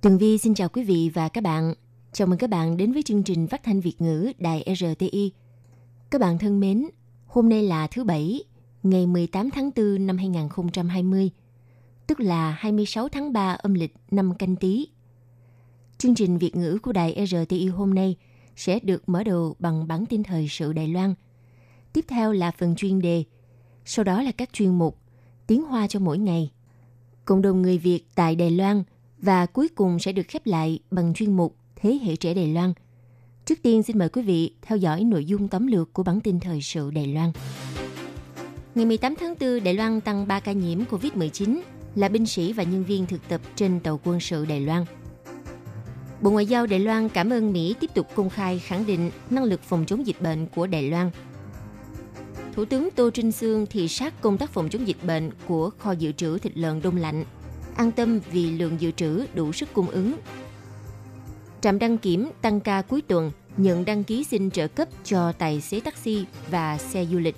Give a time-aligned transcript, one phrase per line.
[0.00, 1.74] Tường Vi xin chào quý vị và các bạn.
[2.12, 5.32] Chào mừng các bạn đến với chương trình phát thanh Việt ngữ Đài RTI.
[6.10, 6.86] Các bạn thân mến,
[7.26, 8.44] hôm nay là thứ Bảy,
[8.82, 11.30] ngày 18 tháng 4 năm 2020,
[12.06, 14.88] tức là 26 tháng 3 âm lịch năm canh tí.
[15.98, 18.16] Chương trình Việt ngữ của Đài RTI hôm nay
[18.56, 21.14] sẽ được mở đầu bằng bản tin thời sự Đài Loan.
[21.92, 23.24] Tiếp theo là phần chuyên đề,
[23.84, 24.98] sau đó là các chuyên mục
[25.46, 26.50] Tiếng Hoa cho mỗi ngày,
[27.24, 28.82] Cộng đồng người Việt tại Đài Loan
[29.22, 32.72] và cuối cùng sẽ được khép lại bằng chuyên mục Thế hệ trẻ Đài Loan.
[33.44, 36.40] Trước tiên xin mời quý vị theo dõi nội dung tóm lược của bản tin
[36.40, 37.32] thời sự Đài Loan.
[38.74, 41.60] Ngày 18 tháng 4, Đài Loan tăng 3 ca nhiễm COVID-19
[41.94, 44.84] là binh sĩ và nhân viên thực tập trên tàu quân sự Đài Loan.
[46.20, 49.44] Bộ Ngoại giao Đài Loan cảm ơn Mỹ tiếp tục công khai khẳng định năng
[49.44, 51.10] lực phòng chống dịch bệnh của Đài Loan.
[52.52, 55.92] Thủ tướng Tô Trinh Sương thị sát công tác phòng chống dịch bệnh của kho
[55.92, 57.24] dự trữ thịt lợn đông lạnh,
[57.78, 60.14] an tâm vì lượng dự trữ đủ sức cung ứng.
[61.60, 65.60] Trạm đăng kiểm tăng ca cuối tuần nhận đăng ký xin trợ cấp cho tài
[65.60, 67.36] xế taxi và xe du lịch.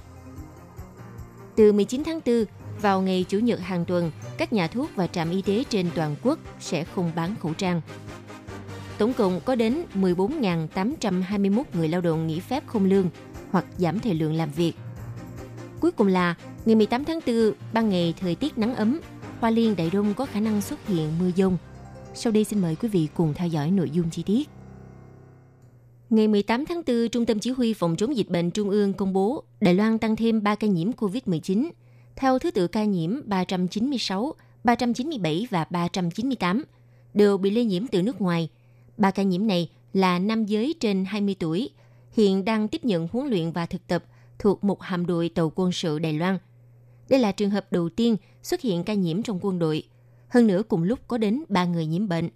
[1.57, 2.45] Từ 19 tháng 4,
[2.83, 6.17] vào ngày Chủ nhật hàng tuần, các nhà thuốc và trạm y tế trên toàn
[6.23, 7.81] quốc sẽ không bán khẩu trang.
[8.99, 13.09] Tổng cộng có đến 14.821 người lao động nghỉ phép không lương
[13.51, 14.73] hoặc giảm thời lượng làm việc.
[15.81, 19.01] Cuối cùng là ngày 18 tháng 4, ban ngày thời tiết nắng ấm,
[19.41, 21.57] Hoa Liên Đại Đông có khả năng xuất hiện mưa dông.
[22.15, 24.49] Sau đây xin mời quý vị cùng theo dõi nội dung chi tiết.
[26.11, 29.13] Ngày 18 tháng 4, Trung tâm Chỉ huy Phòng chống dịch bệnh Trung ương công
[29.13, 31.71] bố Đài Loan tăng thêm 3 ca nhiễm COVID-19,
[32.17, 34.35] theo thứ tự ca nhiễm 396,
[34.65, 36.65] 397 và 398,
[37.15, 38.49] đều bị lây nhiễm từ nước ngoài.
[38.97, 41.71] Ba ca nhiễm này là nam giới trên 20 tuổi,
[42.13, 44.05] hiện đang tiếp nhận huấn luyện và thực tập
[44.39, 46.39] thuộc một hạm đội tàu quân sự Đài Loan.
[47.11, 49.83] Đây là trường hợp đầu tiên xuất hiện ca nhiễm trong quân đội.
[50.29, 52.29] Hơn nữa cùng lúc có đến 3 người nhiễm bệnh.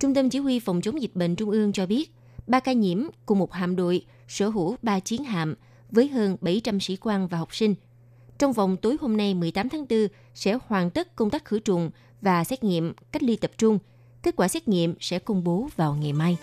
[0.00, 2.14] Trung tâm Chỉ huy Phòng chống dịch bệnh Trung ương cho biết,
[2.46, 5.54] ba ca nhiễm cùng một hạm đội sở hữu 3 chiến hạm
[5.90, 7.74] với hơn 700 sĩ quan và học sinh.
[8.38, 11.90] Trong vòng tối hôm nay 18 tháng 4 sẽ hoàn tất công tác khử trùng
[12.20, 13.78] và xét nghiệm cách ly tập trung.
[14.22, 16.36] Kết quả xét nghiệm sẽ công bố vào ngày mai.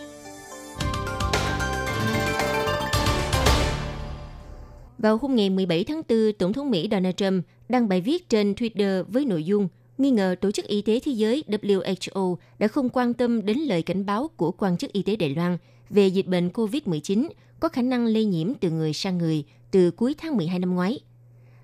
[4.99, 8.53] Vào hôm ngày 17 tháng 4, Tổng thống Mỹ Donald Trump đăng bài viết trên
[8.53, 9.67] Twitter với nội dung
[9.97, 13.81] nghi ngờ Tổ chức Y tế Thế giới WHO đã không quan tâm đến lời
[13.81, 15.57] cảnh báo của quan chức y tế Đài Loan
[15.89, 20.15] về dịch bệnh COVID-19 có khả năng lây nhiễm từ người sang người từ cuối
[20.17, 20.99] tháng 12 năm ngoái.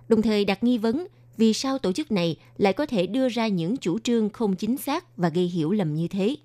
[0.07, 1.07] Đồng thời đặt nghi vấn
[1.37, 4.77] vì sao tổ chức này lại có thể đưa ra những chủ trương không chính
[4.77, 6.35] xác và gây hiểu lầm như thế.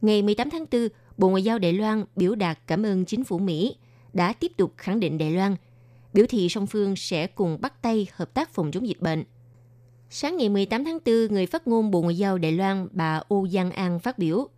[0.00, 0.88] Ngày 18 tháng 4,
[1.18, 3.76] Bộ Ngoại giao Đài Loan biểu đạt cảm ơn chính phủ Mỹ
[4.12, 5.56] đã tiếp tục khẳng định Đài Loan
[6.12, 9.24] biểu thị song phương sẽ cùng bắt tay hợp tác phòng chống dịch bệnh.
[10.10, 13.46] Sáng ngày 18 tháng 4, người phát ngôn Bộ Ngoại giao Đài Loan bà Ô
[13.52, 14.48] Giang An phát biểu,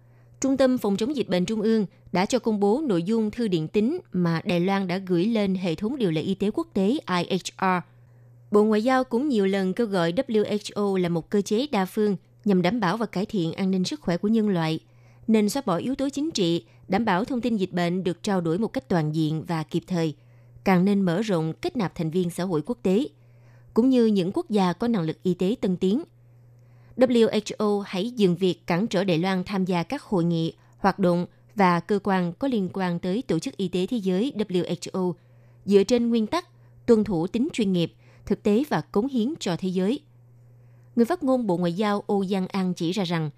[0.41, 3.49] Trung tâm Phòng chống dịch bệnh Trung ương đã cho công bố nội dung thư
[3.49, 6.69] điện tín mà Đài Loan đã gửi lên hệ thống điều lệ y tế quốc
[6.73, 7.65] tế IHR.
[8.51, 12.17] Bộ Ngoại giao cũng nhiều lần kêu gọi WHO là một cơ chế đa phương
[12.45, 14.81] nhằm đảm bảo và cải thiện an ninh sức khỏe của nhân loại,
[15.27, 18.41] nên xóa bỏ yếu tố chính trị, đảm bảo thông tin dịch bệnh được trao
[18.41, 20.15] đổi một cách toàn diện và kịp thời–
[20.65, 23.09] càng nên mở rộng kết nạp thành viên xã hội quốc tế,
[23.75, 26.05] cũng như những quốc gia có năng lực y tế tân tiến.
[26.97, 31.27] WHO hãy dừng việc cản trở Đài Loan tham gia các hội nghị, hoạt động
[31.55, 35.13] và cơ quan có liên quan tới Tổ chức Y tế Thế giới WHO
[35.65, 36.49] dựa trên nguyên tắc
[36.87, 37.93] tuân thủ tính chuyên nghiệp,
[38.27, 40.01] thực tế và cống hiến cho thế giới.
[40.97, 43.31] Người phát ngôn Bộ Ngoại giao Âu Giang An chỉ ra rằng,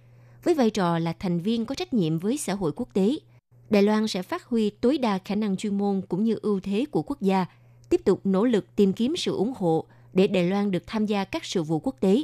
[0.44, 3.18] với vai trò là thành viên có trách nhiệm với xã hội quốc tế–
[3.70, 6.84] Đài Loan sẽ phát huy tối đa khả năng chuyên môn cũng như ưu thế
[6.90, 7.46] của quốc gia,
[7.88, 11.24] tiếp tục nỗ lực tìm kiếm sự ủng hộ để Đài Loan được tham gia
[11.24, 12.22] các sự vụ quốc tế.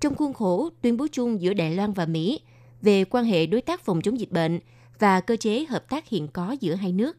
[0.00, 2.40] Trong khuôn khổ tuyên bố chung giữa Đài Loan và Mỹ
[2.82, 4.60] về quan hệ đối tác phòng chống dịch bệnh
[4.98, 7.16] và cơ chế hợp tác hiện có giữa hai nước,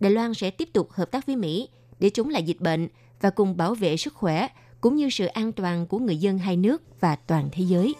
[0.00, 1.68] Đài Loan sẽ tiếp tục hợp tác với Mỹ
[2.00, 2.88] để chống lại dịch bệnh
[3.20, 4.48] và cùng bảo vệ sức khỏe
[4.80, 7.94] cũng như sự an toàn của người dân hai nước và toàn thế giới.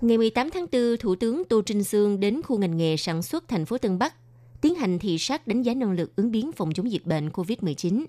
[0.00, 3.48] Ngày 18 tháng 4, Thủ tướng Tô Trinh Sương đến khu ngành nghề sản xuất
[3.48, 4.14] thành phố Tân Bắc,
[4.60, 8.04] tiến hành thị sát đánh giá năng lực ứng biến phòng chống dịch bệnh COVID-19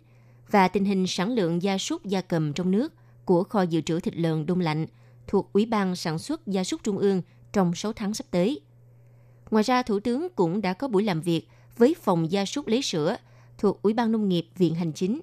[0.52, 2.94] và tình hình sản lượng gia súc gia cầm trong nước
[3.26, 4.86] của kho dự trữ thịt lợn đông lạnh
[5.28, 7.22] thuộc Ủy ban Sản xuất Gia súc Trung ương
[7.54, 8.60] trong 6 tháng sắp tới.
[9.52, 11.48] Ngoài ra, Thủ tướng cũng đã có buổi làm việc
[11.78, 13.16] với phòng gia súc lấy sữa
[13.58, 15.22] thuộc Ủy ban Nông nghiệp Viện Hành Chính.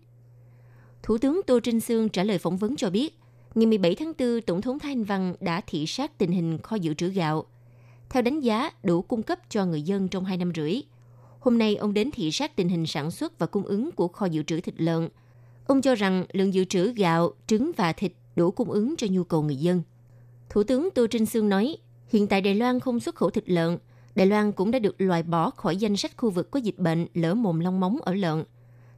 [1.03, 3.19] Thủ tướng Tô Trinh Sương trả lời phỏng vấn cho biết,
[3.55, 6.77] ngày 17 tháng 4, Tổng thống Thái Anh Văn đã thị sát tình hình kho
[6.77, 7.45] dự trữ gạo.
[8.11, 10.83] Theo đánh giá, đủ cung cấp cho người dân trong 2 năm rưỡi.
[11.41, 14.27] Hôm nay, ông đến thị sát tình hình sản xuất và cung ứng của kho
[14.27, 15.09] dự trữ thịt lợn.
[15.67, 19.25] Ông cho rằng lượng dự trữ gạo, trứng và thịt đủ cung ứng cho nhu
[19.25, 19.83] cầu người dân.
[20.51, 21.77] Thủ tướng Tô Trinh Sương nói,
[22.09, 23.79] hiện tại Đài Loan không xuất khẩu thịt lợn,
[24.15, 27.07] Đài Loan cũng đã được loại bỏ khỏi danh sách khu vực có dịch bệnh
[27.15, 28.45] lở mồm long móng ở lợn.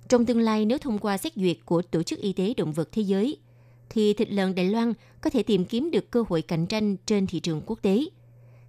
[0.09, 2.89] Trong tương lai nếu thông qua xét duyệt của Tổ chức Y tế Động vật
[2.93, 3.37] Thế giới,
[3.91, 7.27] thì thịt lợn Đài Loan có thể tìm kiếm được cơ hội cạnh tranh trên
[7.27, 8.05] thị trường quốc tế.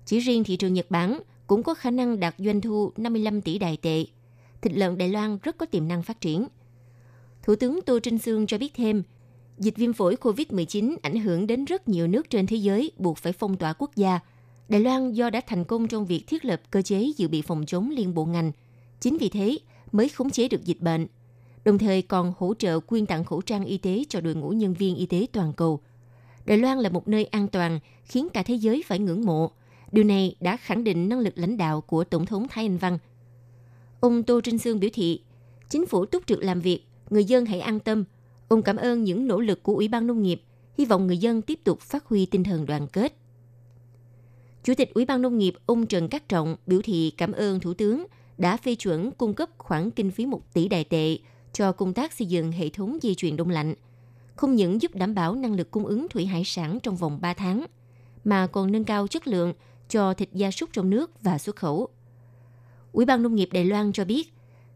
[0.05, 3.57] Chỉ riêng thị trường Nhật Bản cũng có khả năng đạt doanh thu 55 tỷ
[3.57, 4.05] đài tệ.
[4.61, 6.47] Thịt lợn Đài Loan rất có tiềm năng phát triển.
[7.43, 9.03] Thủ tướng Tô Trinh Sương cho biết thêm,
[9.57, 13.33] dịch viêm phổi COVID-19 ảnh hưởng đến rất nhiều nước trên thế giới buộc phải
[13.33, 14.19] phong tỏa quốc gia–
[14.71, 17.65] Đài Loan do đã thành công trong việc thiết lập cơ chế dự bị phòng
[17.67, 18.51] chống liên bộ ngành,
[18.99, 19.57] chính vì thế
[19.91, 21.07] mới khống chế được dịch bệnh,
[21.65, 24.73] đồng thời còn hỗ trợ quyên tặng khẩu trang y tế cho đội ngũ nhân
[24.73, 25.79] viên y tế toàn cầu.
[26.45, 29.51] Đài Loan là một nơi an toàn, khiến cả thế giới phải ngưỡng mộ.
[29.91, 32.97] Điều này đã khẳng định năng lực lãnh đạo của Tổng thống Thái Anh Văn.
[33.99, 35.21] Ông Tô Trinh Sương biểu thị,
[35.69, 38.03] chính phủ túc trực làm việc, người dân hãy an tâm.
[38.47, 40.41] Ông cảm ơn những nỗ lực của Ủy ban Nông nghiệp,
[40.77, 43.13] hy vọng người dân tiếp tục phát huy tinh thần đoàn kết.
[44.63, 47.73] Chủ tịch Ủy ban Nông nghiệp ông Trần Cát Trọng biểu thị cảm ơn Thủ
[47.73, 48.05] tướng
[48.37, 51.17] đã phê chuẩn cung cấp khoản kinh phí 1 tỷ đài tệ
[51.53, 53.73] cho công tác xây dựng hệ thống dây chuyền đông lạnh,
[54.35, 57.33] không những giúp đảm bảo năng lực cung ứng thủy hải sản trong vòng 3
[57.33, 57.65] tháng,
[58.23, 59.53] mà còn nâng cao chất lượng
[59.89, 61.87] cho thịt gia súc trong nước và xuất khẩu.
[62.91, 64.33] Ủy ban Nông nghiệp Đài Loan cho biết,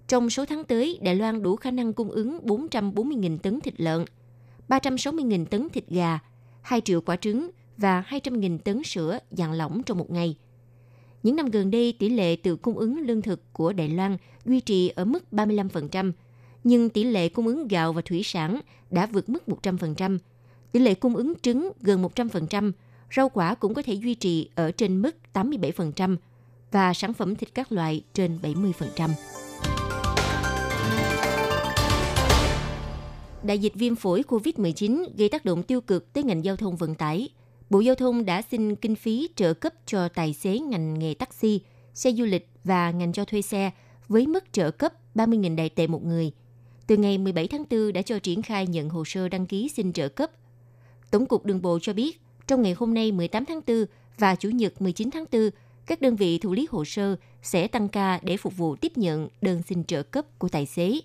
[0.07, 4.05] trong số tháng tới, Đài Loan đủ khả năng cung ứng 440.000 tấn thịt lợn,
[4.67, 6.19] 360.000 tấn thịt gà,
[6.61, 10.37] 2 triệu quả trứng và 200.000 tấn sữa dạng lỏng trong một ngày.
[11.23, 14.59] Những năm gần đây, tỷ lệ tự cung ứng lương thực của Đài Loan duy
[14.59, 16.11] trì ở mức 35%,
[16.65, 18.59] nhưng tỷ lệ cung ứng gạo và thủy sản
[18.91, 20.17] đã vượt mức 100%.
[20.71, 22.71] Tỷ lệ cung ứng trứng gần 100%,
[23.15, 26.17] rau quả cũng có thể duy trì ở trên mức 87%
[26.71, 29.09] và sản phẩm thịt các loại trên 70%.
[33.43, 36.95] Đại dịch viêm phổi COVID-19 gây tác động tiêu cực tới ngành giao thông vận
[36.95, 37.29] tải–
[37.69, 41.61] Bộ Giao thông đã xin kinh phí trợ cấp cho tài xế ngành nghề taxi,
[41.93, 43.71] xe du lịch và ngành cho thuê xe
[44.07, 46.31] với mức trợ cấp 30.000 đại tệ một người.
[46.87, 49.93] Từ ngày 17 tháng 4 đã cho triển khai nhận hồ sơ đăng ký xin
[49.93, 50.31] trợ cấp.
[51.11, 53.85] Tổng cục Đường bộ cho biết, trong ngày hôm nay 18 tháng 4
[54.17, 55.49] và Chủ nhật 19 tháng 4,
[55.85, 59.27] các đơn vị thủ lý hồ sơ sẽ tăng ca để phục vụ tiếp nhận
[59.41, 60.99] đơn xin trợ cấp của tài xế.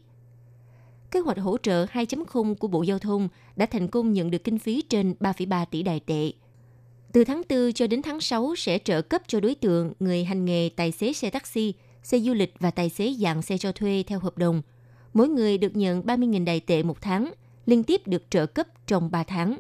[1.11, 4.59] Kế hoạch hỗ trợ 2.0 của Bộ Giao thông đã thành công nhận được kinh
[4.59, 6.33] phí trên 3,3 tỷ đài tệ–
[7.13, 10.45] từ tháng 4 cho đến tháng 6 sẽ trợ cấp cho đối tượng người hành
[10.45, 14.05] nghề tài xế xe taxi, xe du lịch và tài xế dạng xe cho thuê
[14.07, 14.63] theo hợp đồng.
[15.15, 17.33] Mỗi người được nhận 30.000 đài tệ một tháng,
[17.67, 19.59] liên tiếp được trợ cấp trong 3 tháng.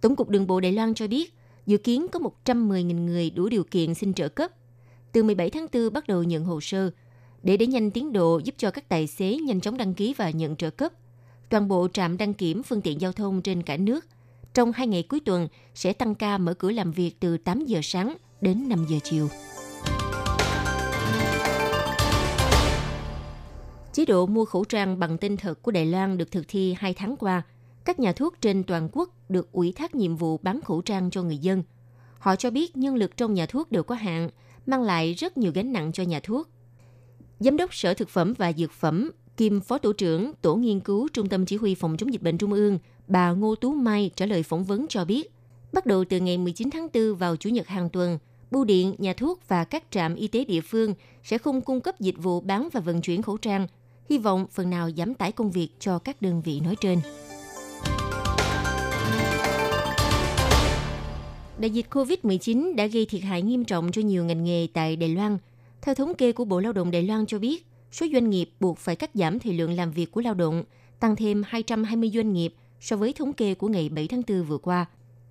[0.00, 1.34] Tổng cục Đường bộ Đài Loan cho biết,
[1.66, 4.50] dự kiến có 110.000 người đủ điều kiện xin trợ cấp.
[5.12, 6.90] Từ 17 tháng 4 bắt đầu nhận hồ sơ,
[7.42, 10.30] để đẩy nhanh tiến độ giúp cho các tài xế nhanh chóng đăng ký và
[10.30, 10.92] nhận trợ cấp.
[11.48, 14.04] Toàn bộ trạm đăng kiểm phương tiện giao thông trên cả nước
[14.54, 17.80] trong hai ngày cuối tuần sẽ tăng ca mở cửa làm việc từ 8 giờ
[17.82, 19.28] sáng đến 5 giờ chiều.
[23.96, 26.94] Chế độ mua khẩu trang bằng tên thật của Đài Loan được thực thi hai
[26.94, 27.42] tháng qua.
[27.84, 31.22] Các nhà thuốc trên toàn quốc được ủy thác nhiệm vụ bán khẩu trang cho
[31.22, 31.62] người dân.
[32.18, 34.28] Họ cho biết nhân lực trong nhà thuốc đều có hạn,
[34.66, 36.48] mang lại rất nhiều gánh nặng cho nhà thuốc.
[37.40, 41.08] Giám đốc Sở Thực phẩm và Dược phẩm kiêm Phó Tổ trưởng Tổ nghiên cứu
[41.12, 44.26] Trung tâm Chỉ huy Phòng chống dịch bệnh Trung ương bà Ngô Tú Mai trả
[44.26, 45.32] lời phỏng vấn cho biết,
[45.72, 48.18] bắt đầu từ ngày 19 tháng 4 vào Chủ nhật hàng tuần,
[48.50, 52.00] bưu điện, nhà thuốc và các trạm y tế địa phương sẽ không cung cấp
[52.00, 53.66] dịch vụ bán và vận chuyển khẩu trang,
[54.10, 57.00] hy vọng phần nào giảm tải công việc cho các đơn vị nói trên.
[61.58, 65.08] Đại dịch COVID-19 đã gây thiệt hại nghiêm trọng cho nhiều ngành nghề tại Đài
[65.08, 65.38] Loan.
[65.82, 68.78] Theo thống kê của Bộ Lao động Đài Loan cho biết, số doanh nghiệp buộc
[68.78, 70.64] phải cắt giảm thời lượng làm việc của lao động,
[71.00, 74.58] tăng thêm 220 doanh nghiệp so với thống kê của ngày 7 tháng 4 vừa
[74.58, 74.86] qua.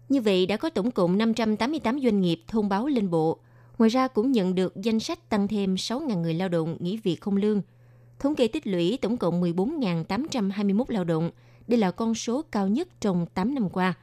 [0.09, 3.39] Như vậy, đã có tổng cộng 588 doanh nghiệp thông báo lên bộ.
[3.77, 7.21] Ngoài ra cũng nhận được danh sách tăng thêm 6.000 người lao động nghỉ việc
[7.21, 7.61] không lương.
[8.19, 11.31] Thống kê tích lũy tổng cộng 14.821 lao động.
[11.67, 13.93] Đây là con số cao nhất trong 8 năm qua.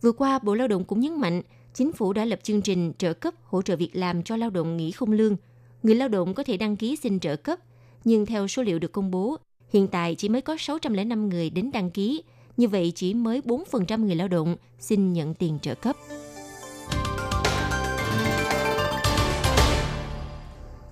[0.00, 1.42] Vừa qua, Bộ Lao động cũng nhấn mạnh,
[1.74, 4.76] chính phủ đã lập chương trình trợ cấp hỗ trợ việc làm cho lao động
[4.76, 5.36] nghỉ không lương.
[5.82, 7.58] Người lao động có thể đăng ký xin trợ cấp,
[8.04, 9.36] nhưng theo số liệu được công bố,
[9.72, 12.22] hiện tại chỉ mới có 605 người đến đăng ký,
[12.56, 15.96] Như vậy chỉ mới 4% người lao động xin nhận tiền trợ cấp.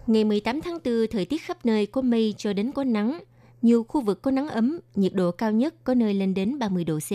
[0.06, 3.20] Ngày 18 tháng 4, thời tiết khắp nơi có mây cho đến có nắng.
[3.62, 6.84] Nhiều khu vực có nắng ấm, nhiệt độ cao nhất có nơi lên đến 30
[6.84, 7.10] độ C.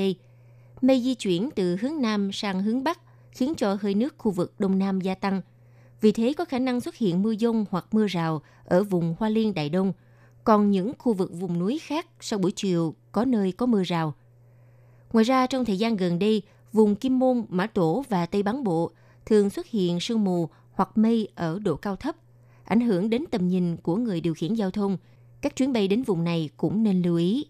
[0.83, 2.99] Mây di chuyển từ hướng Nam sang hướng Bắc,
[3.31, 5.41] khiến cho hơi nước khu vực Đông Nam gia tăng.
[6.01, 9.29] Vì thế có khả năng xuất hiện mưa dông hoặc mưa rào ở vùng Hoa
[9.29, 9.93] Liên Đại Đông.
[10.43, 14.13] Còn những khu vực vùng núi khác sau buổi chiều có nơi có mưa rào.
[15.13, 16.41] Ngoài ra, trong thời gian gần đây,
[16.73, 18.91] vùng Kim Môn, Mã Tổ và Tây Bán Bộ
[19.25, 22.15] thường xuất hiện sương mù hoặc mây ở độ cao thấp,
[22.69, 24.97] ảnh hưởng đến tầm nhìn của người điều khiển giao thông.
[25.41, 27.45] Các chuyến bay đến vùng này cũng nên lưu ý.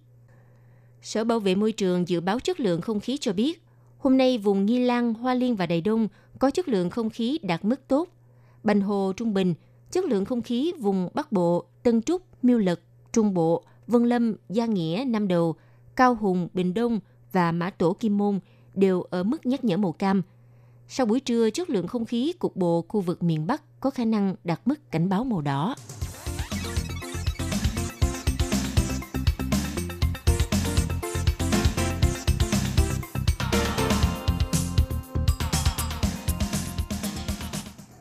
[1.02, 3.64] Sở Bảo vệ Môi trường dự báo chất lượng không khí cho biết,
[3.98, 6.08] hôm nay vùng Nghi Lan, Hoa Liên và Đài Đông
[6.40, 8.10] có chất lượng không khí đạt mức tốt.
[8.64, 9.54] Bành Hồ trung bình,
[9.92, 14.36] chất lượng không khí vùng Bắc Bộ, Tân Trúc, Miêu Lực, Trung Bộ, Vân Lâm,
[14.50, 15.56] Gia Nghĩa, Nam Đầu,
[15.96, 17.00] Cao Hùng, Bình Đông
[17.32, 18.40] và Mã Tổ Kim Môn
[18.74, 20.22] đều ở mức nhắc nhở màu cam.
[20.88, 24.06] Sau buổi trưa, chất lượng không khí cục bộ khu vực miền Bắc có khả
[24.06, 25.76] năng đạt mức cảnh báo màu đỏ.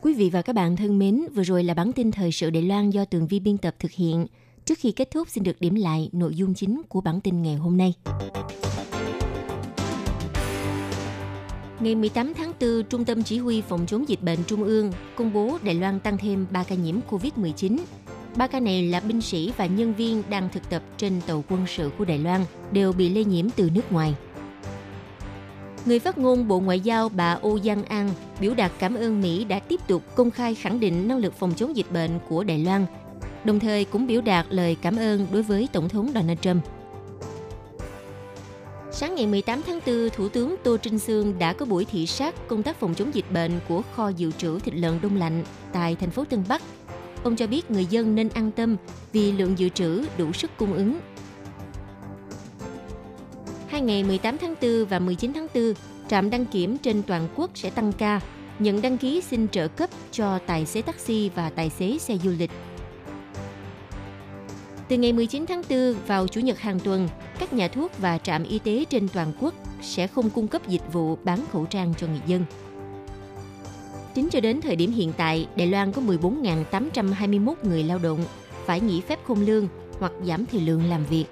[0.01, 2.63] Quý vị và các bạn thân mến, vừa rồi là bản tin thời sự Đài
[2.63, 4.27] Loan do Tường Vi biên tập thực hiện.
[4.65, 7.55] Trước khi kết thúc xin được điểm lại nội dung chính của bản tin ngày
[7.55, 7.93] hôm nay.
[11.79, 15.33] Ngày 18 tháng 4, Trung tâm Chỉ huy Phòng chống dịch bệnh Trung ương công
[15.33, 17.77] bố Đài Loan tăng thêm 3 ca nhiễm COVID-19.
[18.35, 21.65] Ba ca này là binh sĩ và nhân viên đang thực tập trên tàu quân
[21.67, 24.15] sự của Đài Loan, đều bị lây nhiễm từ nước ngoài.
[25.85, 28.09] Người phát ngôn Bộ Ngoại giao bà Ô Giang An
[28.39, 31.53] biểu đạt cảm ơn Mỹ đã tiếp tục công khai khẳng định năng lực phòng
[31.55, 32.85] chống dịch bệnh của Đài Loan,
[33.43, 36.63] đồng thời cũng biểu đạt lời cảm ơn đối với Tổng thống Donald Trump.
[38.91, 42.47] Sáng ngày 18 tháng 4, Thủ tướng Tô Trinh Sương đã có buổi thị sát
[42.47, 45.43] công tác phòng chống dịch bệnh của kho dự trữ thịt lợn đông lạnh
[45.73, 46.61] tại thành phố Tân Bắc.
[47.23, 48.77] Ông cho biết người dân nên an tâm
[49.11, 50.99] vì lượng dự trữ đủ sức cung ứng.
[53.67, 55.73] Hai ngày 18 tháng 4 và 19 tháng 4,
[56.09, 58.21] trạm đăng kiểm trên toàn quốc sẽ tăng ca,
[58.59, 62.31] nhận đăng ký xin trợ cấp cho tài xế taxi và tài xế xe du
[62.39, 62.51] lịch.
[64.89, 68.43] Từ ngày 19 tháng 4 vào Chủ nhật hàng tuần, các nhà thuốc và trạm
[68.43, 72.07] y tế trên toàn quốc sẽ không cung cấp dịch vụ bán khẩu trang cho
[72.07, 72.45] người dân.
[74.13, 78.19] Tính cho đến thời điểm hiện tại, Đài Loan có 14.821 người lao động
[78.65, 79.67] phải nghỉ phép không lương
[79.99, 81.25] hoặc giảm thời lượng làm việc.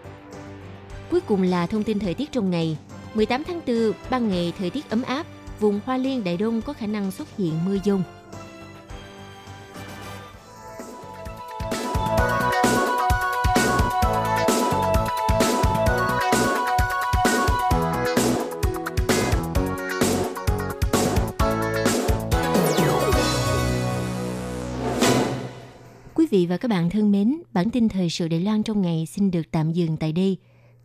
[1.12, 2.78] Cuối cùng là thông tin thời tiết trong ngày.
[3.14, 5.26] 18 tháng 4, ban ngày thời tiết ấm áp,
[5.60, 8.04] vùng Hoa Liên Đại Đông có khả năng xuất hiện mưa dông.
[26.28, 29.06] Quý vị và các bạn thân mến, bản tin thời sự Đài Loan trong ngày
[29.06, 30.38] xin được tạm dừng tại đây.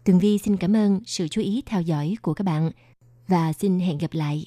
[0.04, 2.70] Tường Vi xin cảm ơn sự chú ý theo dõi của các bạn
[3.28, 4.46] và xin hẹn gặp lại.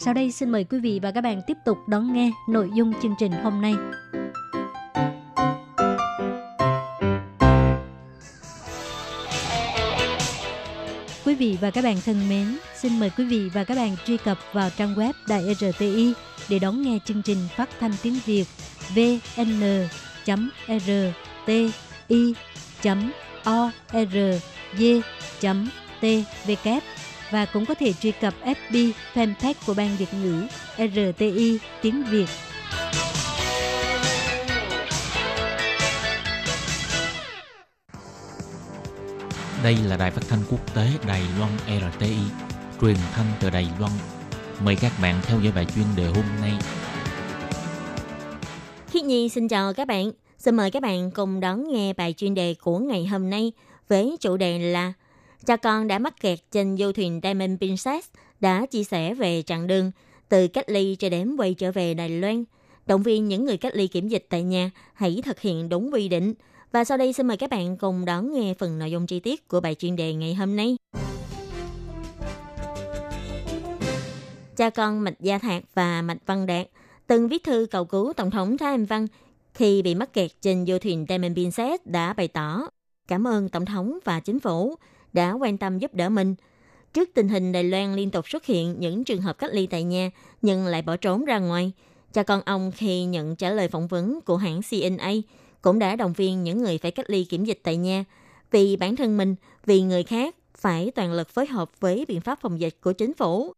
[0.00, 2.92] Sau đây xin mời quý vị và các bạn tiếp tục đón nghe nội dung
[3.02, 3.74] chương trình hôm nay.
[11.24, 14.16] Quý vị và các bạn thân mến, xin mời quý vị và các bạn truy
[14.16, 16.12] cập vào trang web Đài RTI
[16.48, 18.44] để đón nghe chương trình phát thanh tiếng Việt
[18.94, 19.78] vn.rti.org.tvk
[27.30, 32.26] và cũng có thể truy cập FB fanpage của Ban Việt ngữ RTI tiếng Việt.
[39.62, 42.16] Đây là đài phát thanh quốc tế Đài Loan RTI,
[42.80, 43.92] truyền thanh từ Đài Loan.
[44.64, 46.52] Mời các bạn theo dõi bài chuyên đề hôm nay.
[48.90, 50.10] Khiết Nhi xin chào các bạn.
[50.38, 53.52] Xin mời các bạn cùng đón nghe bài chuyên đề của ngày hôm nay
[53.88, 54.92] với chủ đề là
[55.46, 58.08] Cha con đã mắc kẹt trên du thuyền Diamond Princess
[58.40, 59.90] đã chia sẻ về chặng đường,
[60.28, 62.44] từ cách ly cho đến quay trở về Đài Loan.
[62.86, 66.08] Động viên những người cách ly kiểm dịch tại nhà hãy thực hiện đúng quy
[66.08, 66.34] định–
[66.72, 69.48] và sau đây xin mời các bạn cùng đón nghe phần nội dung chi tiết
[69.48, 70.76] của bài chuyên đề ngày hôm nay.
[74.56, 76.66] Cha con Mạch Gia Thạc và Mạch Văn Đạt
[77.06, 79.06] từng viết thư cầu cứu Tổng thống Thái Anh Văn
[79.54, 82.68] khi bị mắc kẹt trên du thuyền Diamond Princess đã bày tỏ
[83.08, 84.74] cảm ơn Tổng thống và chính phủ
[85.12, 86.34] đã quan tâm giúp đỡ mình.
[86.94, 89.82] Trước tình hình Đài Loan liên tục xuất hiện những trường hợp cách ly tại
[89.82, 90.10] nhà
[90.42, 91.72] nhưng lại bỏ trốn ra ngoài,
[92.12, 95.12] cha con ông khi nhận trả lời phỏng vấn của hãng CNA
[95.62, 98.04] cũng đã động viên những người phải cách ly kiểm dịch tại nhà
[98.50, 99.34] vì bản thân mình,
[99.66, 103.14] vì người khác phải toàn lực phối hợp với biện pháp phòng dịch của chính
[103.14, 103.52] phủ.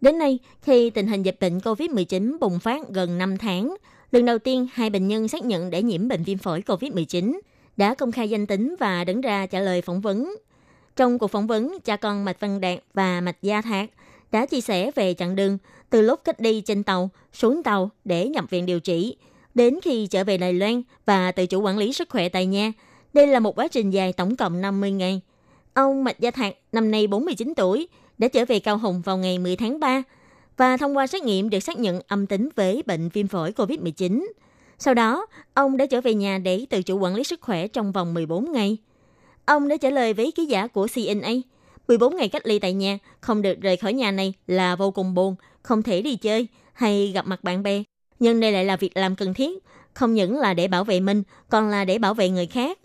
[0.00, 3.76] Đến nay, khi tình hình dịch bệnh COVID-19 bùng phát gần 5 tháng,
[4.12, 7.40] lần đầu tiên hai bệnh nhân xác nhận đã nhiễm bệnh viêm phổi COVID-19
[7.76, 10.34] đã công khai danh tính và đứng ra trả lời phỏng vấn.
[10.96, 13.90] Trong cuộc phỏng vấn, cha con Mạch Văn Đạt và Mạch Gia Thạc
[14.32, 15.58] đã chia sẻ về chặng đường
[15.90, 19.16] từ lúc cách đi trên tàu xuống tàu để nhập viện điều trị–
[19.54, 22.72] đến khi trở về Đài Loan và tự chủ quản lý sức khỏe tại nhà.
[23.12, 25.20] Đây là một quá trình dài tổng cộng 50 ngày.
[25.74, 29.38] Ông Mạch Gia Thạc, năm nay 49 tuổi, đã trở về Cao Hùng vào ngày
[29.38, 30.02] 10 tháng 3
[30.56, 34.26] và thông qua xét nghiệm được xác nhận âm tính với bệnh viêm phổi COVID-19.
[34.78, 37.92] Sau đó, ông đã trở về nhà để tự chủ quản lý sức khỏe trong
[37.92, 38.76] vòng 14 ngày.
[39.50, 41.30] Ông đã trả lời với ký giả của CNA,
[41.88, 45.14] 14 ngày cách ly tại nhà, không được rời khỏi nhà này là vô cùng
[45.14, 47.82] buồn, không thể đi chơi hay gặp mặt bạn bè
[48.18, 49.64] nhưng đây lại là việc làm cần thiết,
[49.94, 52.78] không những là để bảo vệ mình, còn là để bảo vệ người khác.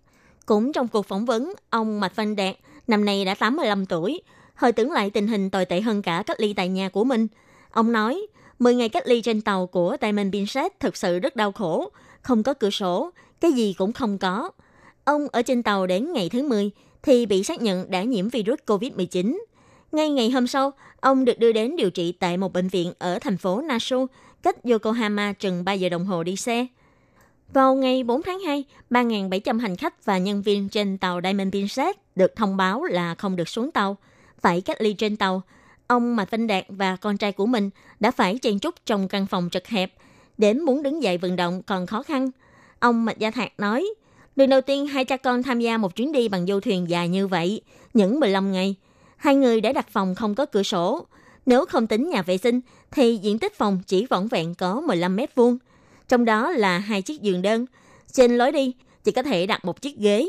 [0.45, 2.55] Cũng trong cuộc phỏng vấn, ông Mạch Văn Đạt,
[2.88, 4.22] năm nay đã 85 tuổi,
[4.55, 7.27] hơi tưởng lại tình hình tồi tệ hơn cả cách ly tại nhà của mình.
[7.72, 8.27] Ông nói,
[8.59, 11.89] 10 ngày cách ly trên tàu của Diamond Princess thực sự rất đau khổ,
[12.22, 13.11] không có cửa sổ,
[13.42, 14.51] cái gì cũng không có.
[15.05, 16.72] Ông ở trên tàu đến ngày thứ 10
[17.03, 19.37] thì bị xác nhận đã nhiễm virus COVID-19.
[19.91, 23.20] Ngay ngày hôm sau, ông được đưa đến điều trị tại một bệnh viện ở
[23.20, 24.05] thành phố Nasu
[24.44, 26.68] cách Yokohama chừng 3 giờ đồng hồ đi xe.
[27.53, 32.00] Vào ngày 4 tháng 2, 3.700 hành khách và nhân viên trên tàu Diamond Princess
[32.15, 33.98] được thông báo là không được xuống tàu,
[34.41, 35.41] phải cách ly trên tàu.
[35.87, 39.27] Ông Mạch Văn Đạt và con trai của mình đã phải chen trúc trong căn
[39.27, 39.94] phòng chật hẹp,
[40.37, 42.29] đến muốn đứng dậy vận động còn khó khăn.
[42.79, 43.87] Ông Mạch Gia Thạc nói,
[44.35, 47.09] lần đầu tiên hai cha con tham gia một chuyến đi bằng du thuyền dài
[47.09, 47.61] như vậy,
[47.93, 48.75] những 15 ngày.
[49.17, 51.05] Hai người đã đặt phòng không có cửa sổ,
[51.45, 55.15] nếu không tính nhà vệ sinh, thì diện tích phòng chỉ vỏn vẹn có 15
[55.15, 55.57] mét vuông.
[56.07, 57.65] Trong đó là hai chiếc giường đơn.
[58.11, 60.25] Trên lối đi chỉ có thể đặt một chiếc ghế.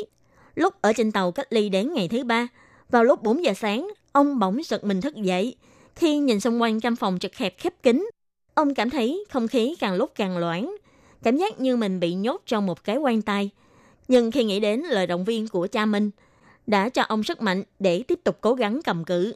[0.55, 2.49] Lúc ở trên tàu cách ly đến ngày thứ ba,
[2.91, 5.57] vào lúc 4 giờ sáng, ông bỗng giật mình thức dậy.
[5.95, 8.09] Khi nhìn xung quanh căn phòng chật hẹp khép kín,
[8.55, 10.77] ông cảm thấy không khí càng lúc càng loãng,
[11.23, 13.51] cảm giác như mình bị nhốt trong một cái quan tài.
[14.09, 16.11] Nhưng khi nghĩ đến lời động viên của cha mình,
[16.67, 19.35] đã cho ông sức mạnh để tiếp tục cố gắng cầm cự.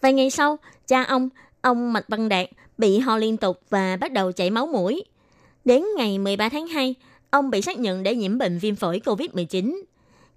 [0.00, 1.28] Vài ngày sau, cha ông,
[1.60, 5.04] ông Mạch Văn Đạt, bị ho liên tục và bắt đầu chảy máu mũi.
[5.64, 6.94] Đến ngày 13 tháng 2,
[7.30, 9.82] ông bị xác nhận đã nhiễm bệnh viêm phổi COVID-19.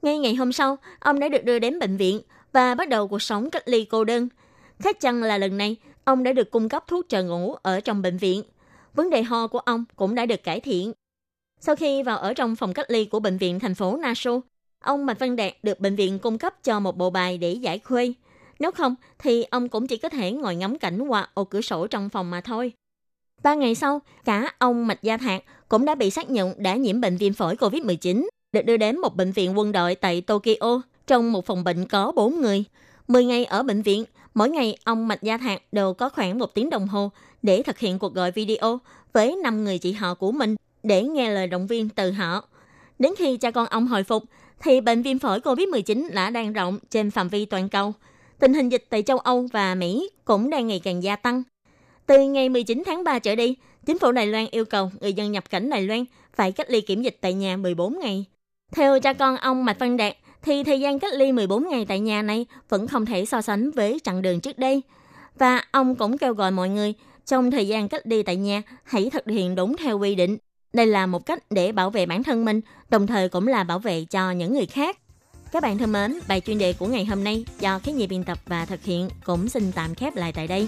[0.01, 2.21] Ngay ngày hôm sau, ông đã được đưa đến bệnh viện
[2.53, 4.29] và bắt đầu cuộc sống cách ly cô đơn.
[4.79, 8.01] Khác chăng là lần này, ông đã được cung cấp thuốc trợ ngủ ở trong
[8.01, 8.43] bệnh viện.
[8.93, 10.93] Vấn đề ho của ông cũng đã được cải thiện.
[11.60, 14.41] Sau khi vào ở trong phòng cách ly của bệnh viện thành phố Nasu,
[14.80, 17.80] ông Mạch Văn Đạt được bệnh viện cung cấp cho một bộ bài để giải
[17.80, 18.15] khuây–
[18.60, 21.88] nếu không, thì ông cũng chỉ có thể ngồi ngắm cảnh qua ô cửa sổ
[21.88, 22.74] trong phòng mà thôi.
[23.43, 27.02] Ba ngày sau, cả ông Mạch Gia Thạc cũng đã bị xác nhận đã nhiễm
[27.02, 31.32] bệnh viêm phổi COVID-19, được đưa đến một bệnh viện quân đội tại Tokyo trong
[31.32, 32.63] một phòng bệnh có 4 người.
[33.08, 36.54] 10 ngày ở bệnh viện, mỗi ngày ông Mạch Gia Thạc đều có khoảng một
[36.54, 38.80] tiếng đồng hồ để thực hiện cuộc gọi video
[39.13, 42.48] với 5 người chị họ của mình để nghe lời động viên từ họ.
[43.00, 44.24] Đến khi cha con ông hồi phục,
[44.60, 47.94] thì bệnh viêm phổi COVID-19 đã đang rộng trên phạm vi toàn cầu–
[48.39, 51.44] tình hình dịch tại châu Âu và Mỹ cũng đang ngày càng gia tăng.
[52.06, 55.32] Từ ngày 19 tháng 3 trở đi, chính phủ Đài Loan yêu cầu người dân
[55.32, 58.26] nhập cảnh Đài Loan phải cách ly kiểm dịch tại nhà 14 ngày.
[58.72, 62.00] Theo cha con ông Mạch Văn Đạt, thì thời gian cách ly 14 ngày tại
[62.00, 64.82] nhà này vẫn không thể so sánh với chặng đường trước đây.
[65.38, 66.94] Và ông cũng kêu gọi mọi người
[67.26, 70.38] trong thời gian cách ly tại nhà hãy thực hiện đúng theo quy định.
[70.73, 73.79] Đây là một cách để bảo vệ bản thân mình, đồng thời cũng là bảo
[73.79, 74.97] vệ cho những người khác.
[75.51, 78.23] Các bạn thân mến, bài chuyên đề của ngày hôm nay do khí nhị biên
[78.23, 80.67] tập và thực hiện cũng xin tạm khép lại tại đây.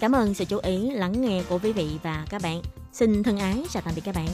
[0.00, 2.62] Cảm ơn sự chú ý lắng nghe của quý vị và các bạn.
[2.92, 4.28] Xin thân ái chào tạm biệt các bạn.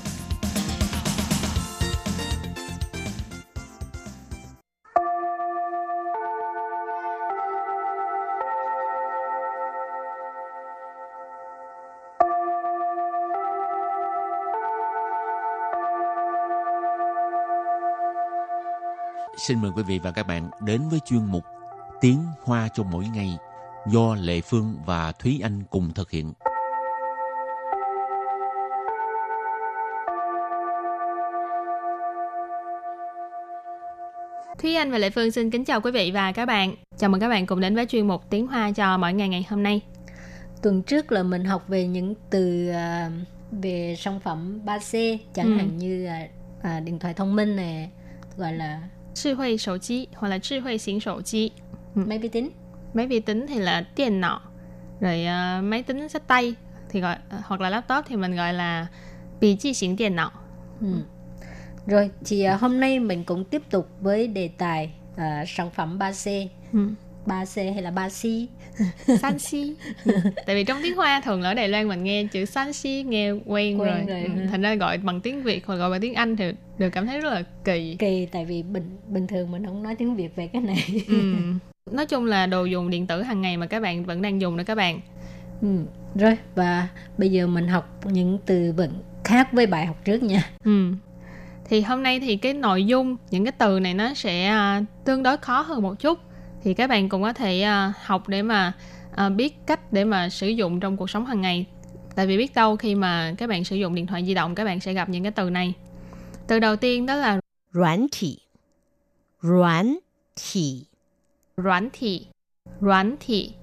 [19.37, 21.45] Xin mời quý vị và các bạn đến với chuyên mục
[22.01, 23.39] Tiếng Hoa cho mỗi ngày
[23.87, 26.33] do Lệ Phương và Thúy Anh cùng thực hiện.
[34.59, 36.75] Thúy Anh và Lệ Phương xin kính chào quý vị và các bạn.
[36.99, 39.47] Chào mừng các bạn cùng đến với chuyên mục Tiếng Hoa cho mỗi ngày ngày
[39.51, 39.81] hôm nay.
[40.63, 43.13] Tuần trước là mình học về những từ uh,
[43.51, 45.57] về sản phẩm 3C chẳng ừ.
[45.57, 46.09] hạn như
[46.59, 47.91] uh, điện thoại thông minh này
[48.37, 48.81] gọi là
[49.14, 51.52] 智慧手机 hoặc là 智慧型手机
[51.96, 52.04] ừ.
[52.06, 52.50] máy vi tính
[52.94, 54.40] máy vi tính thì là điện não
[55.00, 56.56] rồi uh, máy tính sách tay
[56.90, 58.88] thì gọi uh, hoặc là laptop thì mình gọi là
[59.40, 60.32] bị chi xỉn điện não
[60.82, 60.88] ừ.
[61.88, 65.98] rồi thì uh, hôm nay mình cũng tiếp tục với đề tài uh, sản phẩm
[66.00, 66.80] 3C ừ.
[67.27, 68.47] 3C hay là 3C
[69.21, 69.75] San Si.
[70.47, 73.31] Tại vì trong tiếng Hoa thường ở Đài Loan mình nghe chữ San Si nghe
[73.31, 74.47] quen, quen rồi, rồi ừ.
[74.51, 77.21] Thành ra gọi bằng tiếng Việt hoặc gọi bằng tiếng Anh thì đều cảm thấy
[77.21, 77.97] rất là kỳ.
[77.99, 80.85] Kỳ tại vì bình bình thường mình không nói tiếng Việt về cái này.
[81.09, 81.35] Ừ.
[81.91, 84.57] Nói chung là đồ dùng điện tử hàng ngày mà các bạn vẫn đang dùng
[84.57, 85.01] đó các bạn.
[85.63, 85.69] Ừ.
[86.15, 88.93] Rồi và bây giờ mình học những từ vựng
[89.25, 90.51] khác với bài học trước nha.
[90.65, 90.93] Ừ.
[91.65, 95.23] Thì hôm nay thì cái nội dung những cái từ này nó sẽ uh, tương
[95.23, 96.19] đối khó hơn một chút
[96.64, 98.74] thì các bạn cũng có thể uh, học để mà
[99.26, 101.66] uh, biết cách để mà sử dụng trong cuộc sống hàng ngày
[102.16, 104.64] tại vì biết đâu khi mà các bạn sử dụng điện thoại di động các
[104.64, 105.74] bạn sẽ gặp những cái từ này
[106.48, 107.40] từ đầu tiên đó là
[107.72, 108.38] 软体
[109.42, 110.00] 软
[110.36, 110.86] 体
[111.58, 112.28] 软体
[112.82, 113.54] 软体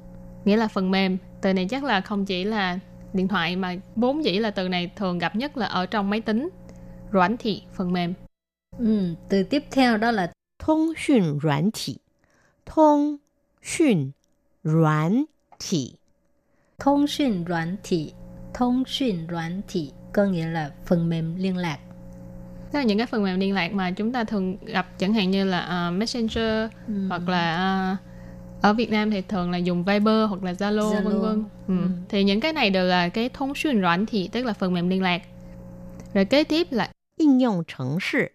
[0.44, 2.78] nghĩa là phần mềm từ này chắc là không chỉ là
[3.12, 6.20] điện thoại mà bốn dĩ là từ này thường gặp nhất là ở trong máy
[6.20, 6.48] tính
[7.12, 8.14] 软thị phần mềm
[8.78, 11.96] ừ, từ tiếp theo đó là thông 讯软体
[12.70, 13.18] 通
[13.62, 14.12] 讯
[14.62, 15.26] 软
[15.58, 15.96] 体，
[16.78, 18.14] 通讯软体，
[18.52, 21.78] 通讯软体 có nghĩa là phần mềm liên lạc.
[22.72, 25.30] Đó là những cái phần mềm liên lạc mà chúng ta thường gặp chẳng hạn
[25.30, 27.08] như là uh, Messenger ừ.
[27.08, 27.98] hoặc là uh,
[28.62, 31.02] ở Việt Nam thì thường là dùng Viber hoặc là Zalo, Zalo.
[31.02, 31.44] vân vân.
[31.68, 31.82] Ừ.
[31.82, 31.88] Ừ.
[32.08, 35.22] Thì những cái này đều là cái thông xuyên软thị tức là phần mềm liên lạc.
[36.14, 38.32] Rồi kế tiếp là 应用程式，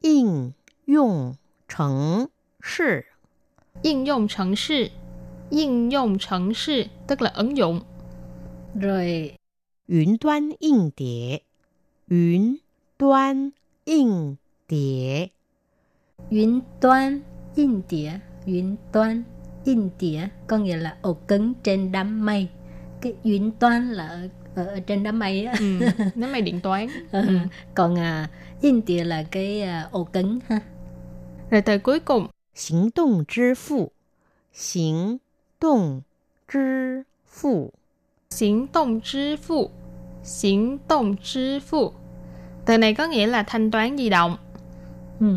[0.00, 0.52] 应
[0.84, 1.36] 用
[1.68, 2.28] 程
[2.60, 3.06] 式。
[3.87, 4.87] Yên dụng trần sự
[5.49, 6.17] Yên dụng
[7.21, 7.81] là ứng dụng.
[8.81, 9.31] Rồi
[20.47, 22.47] có nghĩa là ổ cứng trên đám mây.
[23.01, 23.13] Cái
[23.91, 25.79] là ở trên đám mây á ừ,
[26.15, 27.27] đám mây điện toán ừ.
[27.27, 27.37] ừ.
[27.75, 28.29] còn à
[28.61, 30.59] yên là cái à, ổ cứng ha
[31.49, 33.88] rồi từ cuối cùng 行动支付，
[34.52, 35.18] 行
[35.58, 36.02] 动
[36.48, 37.70] 支付，
[38.30, 39.70] 行动支付，
[40.22, 41.92] 行动支付.
[42.66, 44.36] Từ này có nghĩa là thanh toán di động.
[45.20, 45.36] Ừ.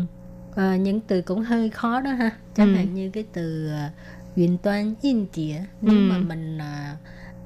[0.56, 2.30] À, những từ cũng hơi khó đó ha.
[2.54, 2.74] Chẳng ừ.
[2.74, 3.92] hạn như cái từ uh,
[4.62, 6.00] toán yên địa nếu ừ.
[6.00, 6.98] mà mình uh,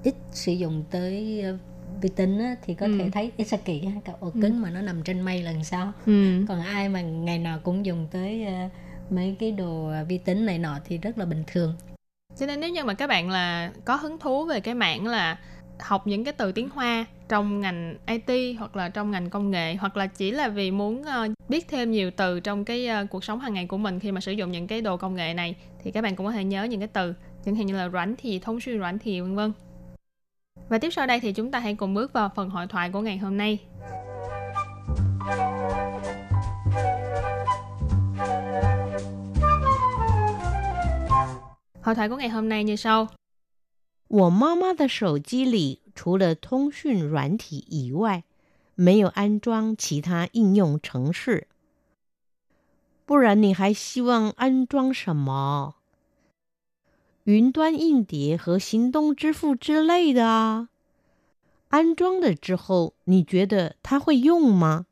[0.05, 1.61] ít sử dụng tới uh,
[2.03, 2.99] vi tính á, thì có ừ.
[2.99, 4.59] thể thấy ít kỳ ha, cả ổ cứng ừ.
[4.63, 5.93] mà nó nằm trên mây lần sau.
[6.07, 6.45] Ừ.
[6.49, 8.73] Còn ai mà ngày nào cũng dùng tới uh,
[9.10, 11.76] mấy cái đồ vi tính này nọ thì rất là bình thường
[12.38, 15.38] cho nên nếu như mà các bạn là có hứng thú về cái mảng là
[15.80, 19.76] học những cái từ tiếng Hoa trong ngành IT hoặc là trong ngành công nghệ,
[19.76, 23.24] hoặc là chỉ là vì muốn ờ, biết thêm nhiều từ trong cái ờ, cuộc
[23.24, 25.56] sống hàng ngày của mình khi mà sử dụng những cái đồ công nghệ này,
[25.84, 27.14] thì các bạn cũng có thể nhớ những cái từ,
[27.46, 29.52] chẳng hạn như là rảnh thì thông xuyên rảnh thì vân vân.
[30.70, 33.02] Và tiếp sau đây thì chúng ta hãy cùng bước vào phần hội thoại của
[33.02, 33.60] ngày hôm nay.
[41.85, 43.09] Hội thoại của ngày hôm nay như sau.
[44.09, 48.25] 我妈妈的手机里除了通讯软体以外，
[48.75, 51.47] 没有安装其他应用程式。
[53.07, 55.75] 不然你还希望安装什么？
[57.25, 60.69] 云端硬碟和行动支付之类的啊？
[61.69, 64.87] 安装了之后，你觉得它会用吗？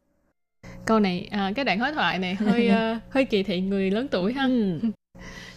[0.84, 4.08] Câu này, à, cái đoạn đối thoại này hơi uh, hơi kỳ thị người lớn
[4.10, 4.46] tuổi ha.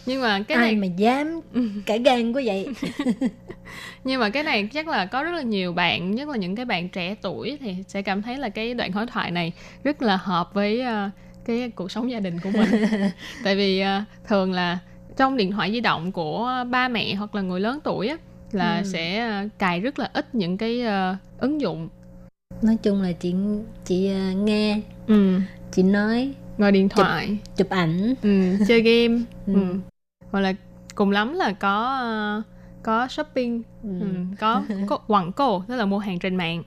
[0.07, 1.41] nhưng mà cái ai này mà dám
[1.85, 2.67] cả gan quá vậy?
[4.03, 6.65] Nhưng mà cái này chắc là có rất là nhiều bạn nhất là những cái
[6.65, 10.17] bạn trẻ tuổi thì sẽ cảm thấy là cái đoạn đối thoại này rất là
[10.17, 11.11] hợp với uh,
[11.45, 12.69] cái cuộc sống gia đình của mình.
[13.43, 14.79] Tại vì uh, thường là
[15.17, 18.17] trong điện thoại di động của ba mẹ hoặc là người lớn tuổi á
[18.51, 18.83] là ừ.
[18.83, 21.89] sẽ uh, cài rất là ít những cái uh, ứng dụng.
[22.61, 23.33] Nói chung là chị
[23.85, 25.39] chị uh, nghe ừ.
[25.71, 27.27] chị nói ngồi điện thoại.
[27.27, 28.13] chụp, chụp ảnh.
[28.21, 29.21] Ừ, chơi game.
[29.47, 29.53] Ừ.
[29.53, 29.79] Ừ
[30.30, 30.52] hoặc là
[30.94, 32.00] cùng lắm là có
[32.38, 32.44] uh,
[32.82, 34.00] có shopping ừ.
[34.00, 34.06] Ừ,
[34.40, 36.62] có có quảng cổ tức là mua hàng trên mạng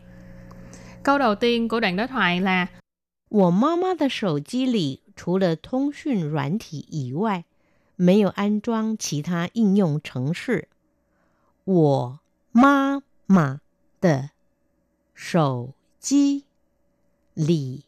[1.04, 2.68] câu đầu tiên của đoạn đối thoại là
[3.30, 7.44] 我妈妈的手机里 除了通讯软体以外，
[7.96, 10.68] 没有安装其他应用程式。
[11.64, 12.20] 我
[12.52, 13.62] 妈妈
[14.00, 14.30] 的
[15.14, 16.46] 手机
[17.34, 17.84] 里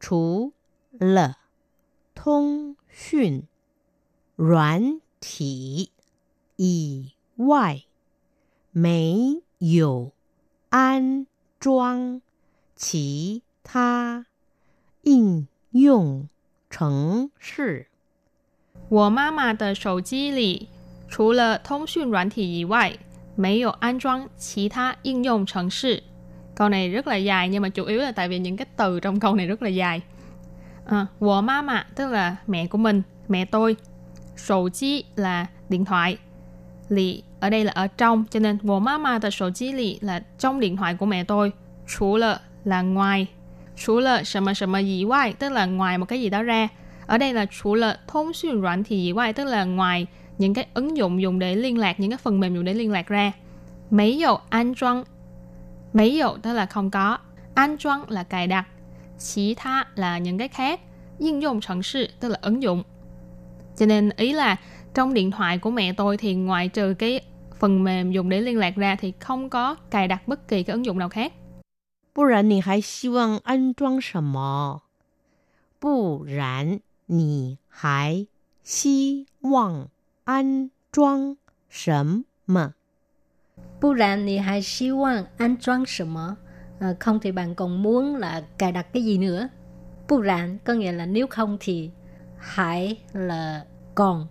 [0.00, 0.52] 除
[0.90, 1.36] 了
[2.14, 3.44] 通讯
[4.36, 5.90] 软体
[6.56, 7.82] 以外，
[8.70, 10.12] 没有
[10.70, 11.26] 安
[11.60, 12.20] 装
[12.74, 14.26] 其他
[15.02, 16.28] 应用
[16.68, 17.86] 程式。
[18.88, 20.68] 我妈妈的手机里
[21.08, 22.98] 除了通讯软体以外，
[23.36, 26.02] 没有安装其他应用程式.
[26.54, 29.00] Câu này rất là dài nhưng mà chủ yếu là tại vì những cái từ
[29.00, 30.02] trong câu này rất là dài.
[30.86, 33.76] À, wo mama tức là mẹ của mình, mẹ tôi.
[34.36, 36.16] Sổ chi là điện thoại.
[36.88, 41.06] Lì ở đây là ở trong cho nên wo mama的手机里 là trong điện thoại của
[41.06, 41.52] mẹ tôi.
[41.86, 43.26] Chú là là ngoài.
[43.76, 46.68] Chú là 什么什么以外 tức là ngoài một cái gì đó ra.
[47.06, 50.06] Ở đây là chủ là thông xuyên软thị以外 tức là ngoài
[50.38, 52.90] những cái ứng dụng dùng để liên lạc, những cái phần mềm dùng để liên
[52.90, 53.32] lạc ra.
[53.90, 55.04] Mấy dụ an trang
[55.92, 57.18] Mấy dụ tức là không có.
[57.54, 58.66] An trang là cài đặt.
[59.18, 60.80] Chỉ tha là những cái khác.
[61.18, 62.82] Ứng dụng程sự tức là ứng dụng.
[63.76, 64.56] Cho nên ý là
[64.94, 67.20] trong điện thoại của mẹ tôi thì ngoại trừ cái
[67.58, 70.74] phần mềm dùng để liên lạc ra thì không có cài đặt bất kỳ cái
[70.74, 71.32] ứng dụng nào khác.
[72.14, 74.82] 不然你还希望安装什么？
[75.80, 78.26] 不然你还
[78.62, 79.88] 希望
[80.24, 81.36] 安装
[81.70, 82.74] 什么？
[83.80, 86.36] 不然你还希望安装什么？
[86.80, 89.48] À, không thì bạn còn muốn là cài đặt cái gì nữa?
[90.08, 91.90] Bù rạn có nghĩa là nếu không thì
[92.38, 93.64] hãy là
[93.94, 94.26] còn.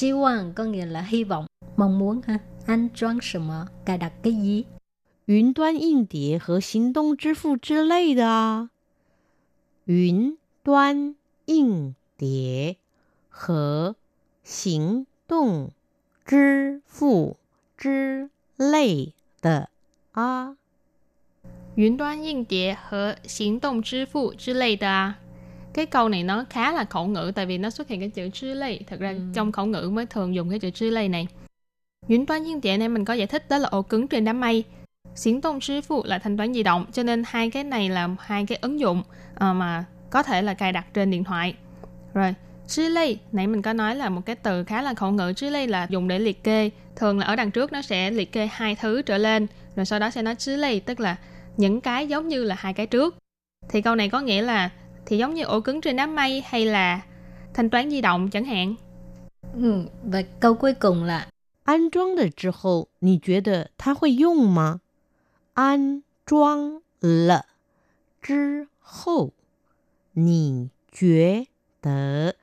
[0.00, 2.38] Hy vọng có nghĩa là hy vọng, mong muốn ha.
[2.66, 3.18] An trang
[3.84, 4.64] cài đặt cái gì?
[5.26, 8.70] 云端硬碟和行动支付之类的啊。
[9.86, 12.76] 云端硬碟
[13.28, 13.96] 和
[14.44, 15.72] 行动
[16.24, 17.38] 支付
[17.76, 19.68] 之类的
[20.12, 20.56] 啊。
[21.74, 25.18] 云端硬碟和行动支付之类的啊。
[25.73, 28.53] Cái câu này nó khá là khẩu ngữ tại vì nó xuất hiện cái chữ
[28.53, 28.79] lây.
[28.87, 29.19] Thật ra ừ.
[29.33, 31.27] trong khẩu ngữ mới thường dùng cái chữ lây này.
[32.07, 34.39] Yến toán nhiên địa này mình có giải thích đó là ổ cứng trên đám
[34.39, 34.63] mây.
[35.15, 38.45] Xiển tông 支付 là thanh toán di động cho nên hai cái này là hai
[38.45, 39.03] cái ứng dụng
[39.33, 41.55] uh, mà có thể là cài đặt trên điện thoại.
[42.13, 42.33] Rồi,
[42.71, 45.49] Chứ lây, nãy mình có nói là một cái từ khá là khẩu ngữ chứ
[45.49, 46.69] lây là dùng để liệt kê.
[46.95, 49.99] Thường là ở đằng trước nó sẽ liệt kê hai thứ trở lên, rồi sau
[49.99, 51.15] đó sẽ nói chứ lây, tức là
[51.57, 53.15] những cái giống như là hai cái trước.
[53.69, 54.69] Thì câu này có nghĩa là
[55.06, 57.02] thì giống như ổ cứng trên đám mây hay là
[57.54, 58.74] thanh toán di động chẳng hạn.
[59.54, 61.26] Ừ, và câu cuối cùng là
[61.64, 64.80] 安装了之后，你觉得它会用吗？
[65.54, 67.44] 安装了
[68.22, 69.32] 之后，
[70.12, 71.46] 你觉
[71.82, 72.34] 得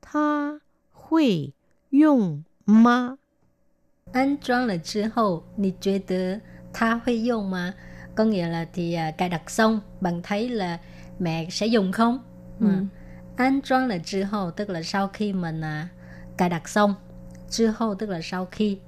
[0.00, 0.60] 它
[0.92, 1.52] 会
[1.90, 3.18] 用吗
[4.12, 6.40] 安装了之后，你觉得
[6.72, 7.74] 它会用吗？
[8.14, 10.78] Có nghĩa là thì à, cài đặt xong, bạn thấy là
[11.18, 12.18] mẹ sẽ dùng không?
[12.60, 12.66] Ừ.
[13.36, 15.88] An trang là 之后 tức là sau khi mình à,
[16.36, 16.94] cài đặt xong.
[17.50, 18.78] 之后 tức là sau khi.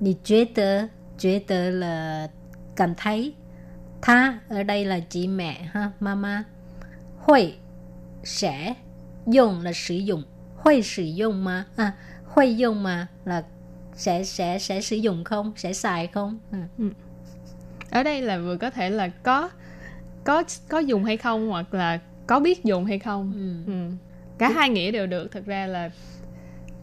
[0.00, 0.88] Nì 觉得
[1.18, 2.28] 觉得 là
[2.76, 3.34] cảm thấy.
[4.02, 6.44] Tha ở đây là chị mẹ ha, mama.
[7.18, 7.54] Hội
[8.24, 8.74] sẽ
[9.26, 10.22] dùng là sử dụng.
[10.56, 11.64] Hội sử dụng mà.
[11.76, 11.92] À,
[12.24, 13.44] hội dùng mà là
[13.94, 16.38] sẽ sẽ sẽ sử dụng không, sẽ xài không.
[16.52, 16.68] À.
[16.78, 16.90] Ừ.
[17.90, 19.50] Ở đây là vừa có thể là có
[20.23, 23.33] có có dùng hay không hoặc là có biết dùng hay không.
[23.35, 23.71] Ừ.
[23.73, 23.89] Ừ.
[24.37, 25.31] Cả hai nghĩa đều được.
[25.31, 25.91] Thật ra là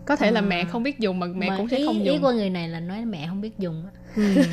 [0.04, 0.30] có thể à.
[0.30, 2.14] là mẹ không biết dùng mà mẹ mà cũng sẽ ý, không dùng.
[2.14, 3.84] Ý của người này là nói mẹ không biết dùng.
[4.16, 4.22] Ừ.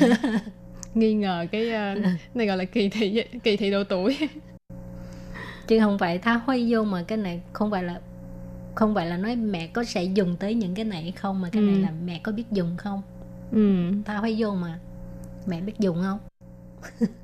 [0.94, 4.18] nghi ngờ cái uh, này gọi là kỳ thị kỳ thị độ tuổi
[5.66, 8.00] chứ không phải tha huy vô mà cái này không phải là
[8.74, 11.48] không phải là nói mẹ có sẽ dùng tới những cái này hay không mà
[11.52, 11.66] cái ừ.
[11.66, 13.02] này là mẹ có biết dùng không
[13.52, 13.92] ừ.
[14.04, 14.78] tha huy vô mà
[15.46, 16.18] mẹ biết dùng không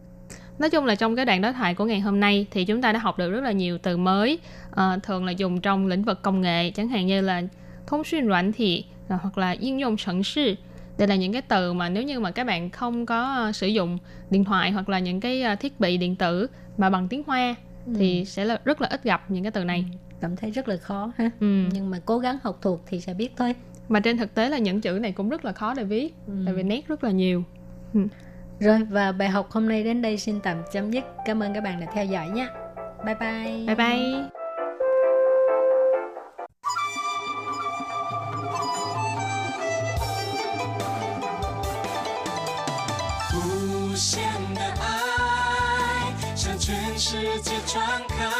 [0.61, 2.92] nói chung là trong cái đoạn đối thoại của ngày hôm nay thì chúng ta
[2.92, 4.38] đã học được rất là nhiều từ mới
[4.70, 7.42] à, thường là dùng trong lĩnh vực công nghệ chẳng hạn như là
[7.87, 10.55] thông xuyên loạn thị hoặc là ứng dụng sẵn sư
[10.99, 13.66] đây là những cái từ mà nếu như mà các bạn không có uh, sử
[13.66, 13.99] dụng
[14.31, 16.46] điện thoại hoặc là những cái thiết bị điện tử
[16.79, 17.55] mà bằng tiếng hoa
[17.87, 17.92] ừ.
[17.99, 19.96] thì sẽ là rất là ít gặp những cái từ này ừ.
[20.20, 21.64] cảm thấy rất là khó ha ừ.
[21.73, 23.55] nhưng mà cố gắng học thuộc thì sẽ biết thôi
[23.88, 26.33] mà trên thực tế là những chữ này cũng rất là khó để viết ừ.
[26.44, 27.44] tại vì nét rất là nhiều
[27.94, 28.01] ừ.
[28.61, 31.05] Rồi và bài học hôm nay đến đây xin tạm chấm dứt.
[31.25, 32.49] Cảm ơn các bạn đã theo dõi nhé.
[33.05, 33.66] Bye bye.
[33.66, 34.31] Bye bye.
[48.18, 48.39] Hãy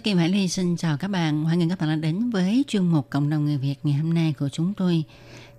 [0.00, 1.44] Hello, Kim Hải Ly xin chào các bạn.
[1.44, 4.14] Hoan nghênh các bạn đã đến với chuyên mục Cộng đồng người Việt ngày hôm
[4.14, 5.04] nay của chúng tôi.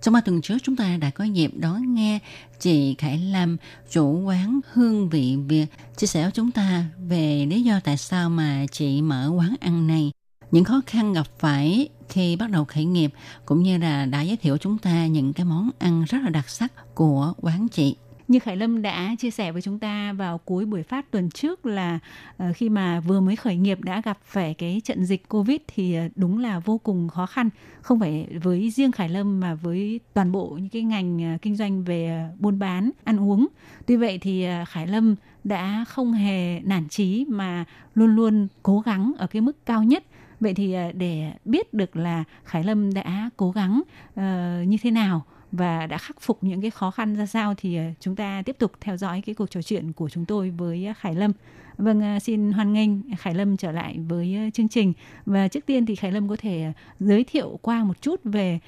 [0.01, 2.19] Trong ba tuần trước chúng ta đã có dịp đón nghe
[2.59, 3.57] chị Khải lam
[3.91, 5.65] chủ quán Hương vị Việt,
[5.97, 9.87] chia sẻ với chúng ta về lý do tại sao mà chị mở quán ăn
[9.87, 10.11] này,
[10.51, 13.13] những khó khăn gặp phải khi bắt đầu khởi nghiệp,
[13.45, 16.49] cũng như là đã giới thiệu chúng ta những cái món ăn rất là đặc
[16.49, 17.95] sắc của quán chị.
[18.31, 21.65] Như Khải Lâm đã chia sẻ với chúng ta vào cuối buổi phát tuần trước
[21.65, 21.99] là
[22.43, 25.97] uh, khi mà vừa mới khởi nghiệp đã gặp phải cái trận dịch Covid thì
[26.05, 27.49] uh, đúng là vô cùng khó khăn,
[27.81, 31.55] không phải với riêng Khải Lâm mà với toàn bộ những cái ngành uh, kinh
[31.55, 33.47] doanh về uh, buôn bán, ăn uống.
[33.85, 37.65] Tuy vậy thì uh, Khải Lâm đã không hề nản chí mà
[37.95, 40.03] luôn luôn cố gắng ở cái mức cao nhất
[40.39, 43.81] Vậy thì để biết được là Khải Lâm đã cố gắng
[44.13, 47.77] uh, như thế nào và đã khắc phục những cái khó khăn ra sao thì
[47.77, 50.85] ờ, chúng ta tiếp tục theo dõi cái cuộc trò chuyện của chúng tôi với
[50.85, 51.31] ờ, Khải Lâm.
[51.77, 54.93] Vâng, ờ, xin hoan nghênh Khải Lâm trở lại với chương trình.
[55.25, 56.63] Và trước tiên thì Khải Lâm có thể
[56.99, 58.59] giới thiệu qua một chút về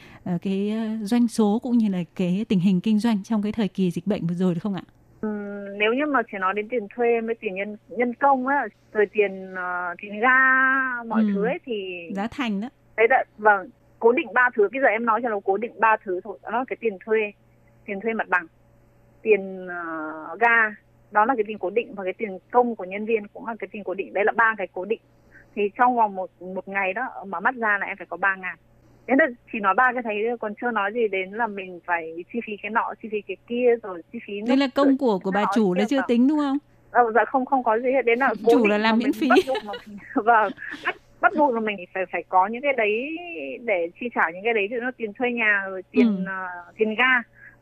[0.41, 3.91] cái doanh số cũng như là cái tình hình kinh doanh trong cái thời kỳ
[3.91, 4.83] dịch bệnh vừa rồi được không ạ?
[5.21, 5.29] Ừ,
[5.79, 9.05] nếu như mà chỉ nói đến tiền thuê với tiền nhân nhân công á, rồi
[9.13, 11.31] tiền uh, tiền ga mọi ừ.
[11.35, 11.73] thứ ấy thì
[12.15, 12.69] giá thành đó.
[12.97, 13.69] Đấy là vâng,
[14.03, 14.69] cố định ba thứ.
[14.71, 16.37] Bây giờ em nói cho nó cố định ba thứ thôi.
[16.43, 17.31] Đó là cái tiền thuê
[17.85, 18.47] tiền thuê mặt bằng
[19.21, 20.75] tiền uh, ga.
[21.11, 23.55] Đó là cái tiền cố định và cái tiền công của nhân viên cũng là
[23.59, 24.13] cái tiền cố định.
[24.13, 25.01] Đấy là ba cái cố định.
[25.55, 28.35] Thì trong vòng một một ngày đó mà mắt ra là em phải có ba
[28.35, 28.57] ngàn.
[29.07, 32.23] Thế là chỉ nói ba cái thấy còn chưa nói gì đến là mình phải
[32.33, 35.19] chi phí cái nọ chi phí cái kia rồi chi phí đây là công của
[35.19, 36.57] của bà chủ là chưa tính đúng không?
[36.91, 38.05] À, dạ không không có gì hết.
[38.05, 39.29] Đến là chủ là làm miễn phí.
[40.15, 40.51] vâng
[40.85, 43.17] bắt bắt buộc là mình phải phải có những cái đấy
[43.63, 46.31] để chi trả những cái đấy thì nó tiền thuê nhà rồi tiền ừ.
[46.31, 47.13] uh, tiền ga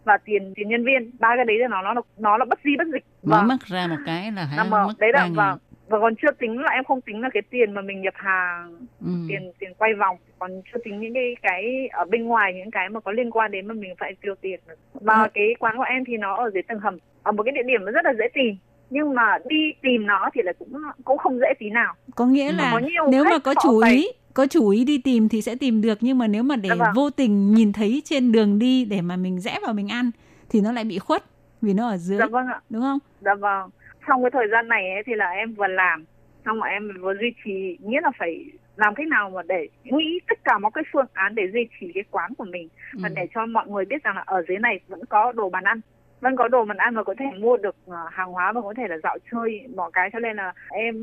[0.04, 2.71] và tiền tiền nhân viên ba cái đấy thì nó nó nó là bất di
[2.78, 3.47] bất dịch mở vâng.
[3.47, 5.58] mất ra một cái là hãy mất đấy là vâng
[5.91, 8.76] và còn chưa tính là em không tính là cái tiền mà mình nhập hàng
[9.02, 9.12] ừ.
[9.30, 12.89] tiền tiền quay vòng còn chưa tính những cái cái ở bên ngoài những cái
[12.89, 14.60] mà có liên quan đến mà mình phải tiêu tiền
[14.93, 15.28] và ừ.
[15.34, 17.86] cái quán của em thì nó ở dưới tầng hầm ở một cái địa điểm
[17.86, 18.56] rất là dễ tìm
[18.92, 20.74] nhưng mà đi tìm nó thì là cũng
[21.04, 24.48] cũng không dễ tí nào có nghĩa là có nếu mà có chủ ý có
[24.48, 26.90] chủ ý đi tìm thì sẽ tìm được nhưng mà nếu mà để dạ vâng.
[26.96, 30.12] vô tình nhìn thấy trên đường đi để mà mình rẽ vào mình ăn
[30.50, 31.24] thì nó lại bị khuất
[31.62, 32.62] vì nó ở dưới dạ vâng ạ.
[32.70, 33.70] đúng không dạ vâng
[34.08, 36.06] trong cái thời gian này ấy, thì là em vừa làm
[36.46, 40.20] xong mà em vừa duy trì nghĩa là phải làm cách nào mà để nghĩ
[40.30, 43.00] tất cả mọi cái phương án để duy trì cái quán của mình ừ.
[43.04, 45.64] và để cho mọi người biết rằng là ở dưới này vẫn có đồ bàn
[45.64, 45.82] ăn
[46.22, 48.74] vẫn có đồ mình ăn và có thể mua được ờ, hàng hóa và có
[48.78, 50.10] thể là dạo chơi, mọi cái.
[50.14, 50.96] Cho nên là em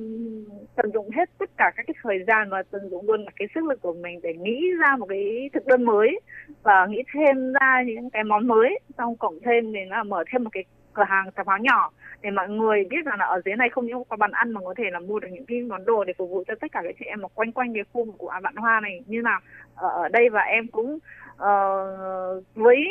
[0.76, 3.48] tận dụng hết tất cả các cái thời gian và tận dụng luôn cả cái
[3.54, 6.20] sức lực của mình để nghĩ ra một cái thực đơn mới
[6.62, 8.78] và nghĩ thêm ra những cái món mới.
[8.98, 11.90] Xong cộng thêm thì là mở thêm một cái cửa hàng tạp hóa nhỏ
[12.22, 14.60] để mọi người biết rằng là ở dưới này không những có bàn ăn mà
[14.64, 16.80] có thể là mua được những cái món đồ để phục vụ cho tất cả
[16.84, 19.00] các chị em mà quanh quanh cái khu của bạn hoa này.
[19.06, 19.40] Như nào
[19.74, 20.98] ở đây và em cũng
[21.42, 22.84] uh, với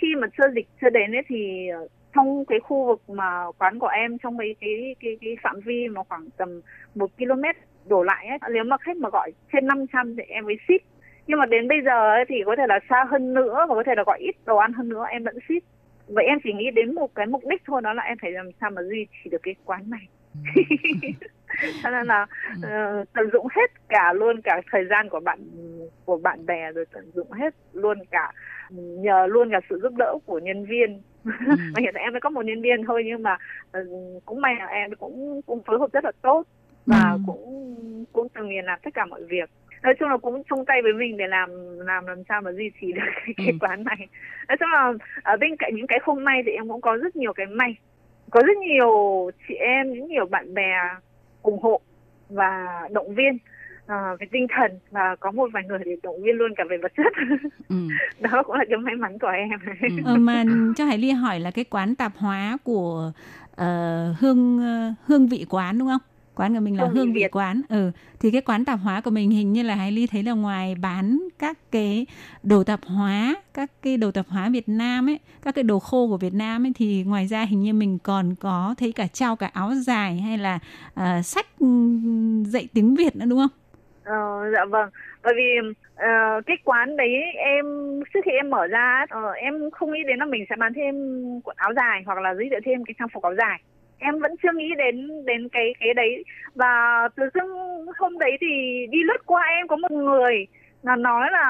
[0.00, 3.78] khi mà chưa dịch chưa đến ấy thì ờ, trong cái khu vực mà quán
[3.78, 6.60] của em trong mấy cái cái cái phạm vi mà khoảng tầm
[6.94, 7.42] một km
[7.88, 10.86] đổ lại ấy, nếu mà khách mà gọi trên 500 thì em mới ship
[11.26, 13.82] nhưng mà đến bây giờ ấy, thì có thể là xa hơn nữa và có
[13.86, 15.64] thể là gọi ít đồ ăn hơn nữa em vẫn ship
[16.08, 18.50] vậy em chỉ nghĩ đến một cái mục đích thôi đó là em phải làm
[18.60, 20.08] sao mà duy trì được cái quán này.
[21.82, 22.26] cho nên là
[22.56, 25.38] uh, tận dụng hết cả luôn cả thời gian của bạn
[26.04, 28.32] của bạn bè rồi tận dụng hết luôn cả
[28.70, 31.30] nhờ luôn cả sự giúp đỡ của nhân viên ừ.
[31.48, 33.36] mà hiện tại em mới có một nhân viên thôi nhưng mà
[33.78, 36.44] uh, cũng may là em cũng cũng phối hợp rất là tốt
[36.86, 37.18] và ừ.
[37.26, 39.50] cũng cũng từng nguyện làm tất cả mọi việc
[39.82, 42.70] nói chung là cũng chung tay với mình để làm làm làm sao mà duy
[42.80, 43.56] trì được cái, cái ừ.
[43.60, 44.08] quán này
[44.48, 47.16] nói chung là ở bên cạnh những cái không may thì em cũng có rất
[47.16, 47.76] nhiều cái may
[48.34, 50.72] có rất nhiều chị em những nhiều bạn bè
[51.42, 51.80] ủng hộ
[52.28, 53.38] và động viên
[53.86, 56.76] à, về tinh thần và có một vài người để động viên luôn cả về
[56.76, 57.12] vật chất.
[57.68, 57.76] Ừ.
[58.20, 59.48] đó cũng là cái may mắn của em.
[60.06, 60.44] Ừ, mà
[60.76, 63.12] cho hải ly hỏi là cái quán tạp hóa của
[63.52, 63.66] uh,
[64.18, 66.00] hương uh, hương vị quán đúng không
[66.34, 67.30] quán của mình là Hương hương vị Việt.
[67.32, 70.22] quán ừ thì cái quán tạp hóa của mình hình như là Hải Ly thấy
[70.22, 72.06] là ngoài bán các cái
[72.42, 76.08] đồ tạp hóa các cái đồ tạp hóa Việt Nam ấy các cái đồ khô
[76.08, 79.36] của Việt Nam ấy thì ngoài ra hình như mình còn có thấy cả trao
[79.36, 80.58] cả áo dài hay là
[80.94, 83.50] à, sách ừm, dạy tiếng Việt nữa đúng không?
[84.04, 84.90] Ờ, dạ vâng
[85.22, 87.64] bởi vì ờ, cái quán đấy em
[88.14, 90.94] trước khi em mở ra ờ, em không nghĩ đến là mình sẽ bán thêm
[91.44, 93.60] quần áo dài hoặc là giới thiệu thêm cái trang phục áo dài
[94.04, 96.24] em vẫn chưa nghĩ đến đến cái cái đấy.
[96.54, 97.50] Và tự dưng
[97.98, 98.46] hôm đấy thì
[98.90, 100.46] đi lướt qua em có một người
[100.82, 101.46] là nói là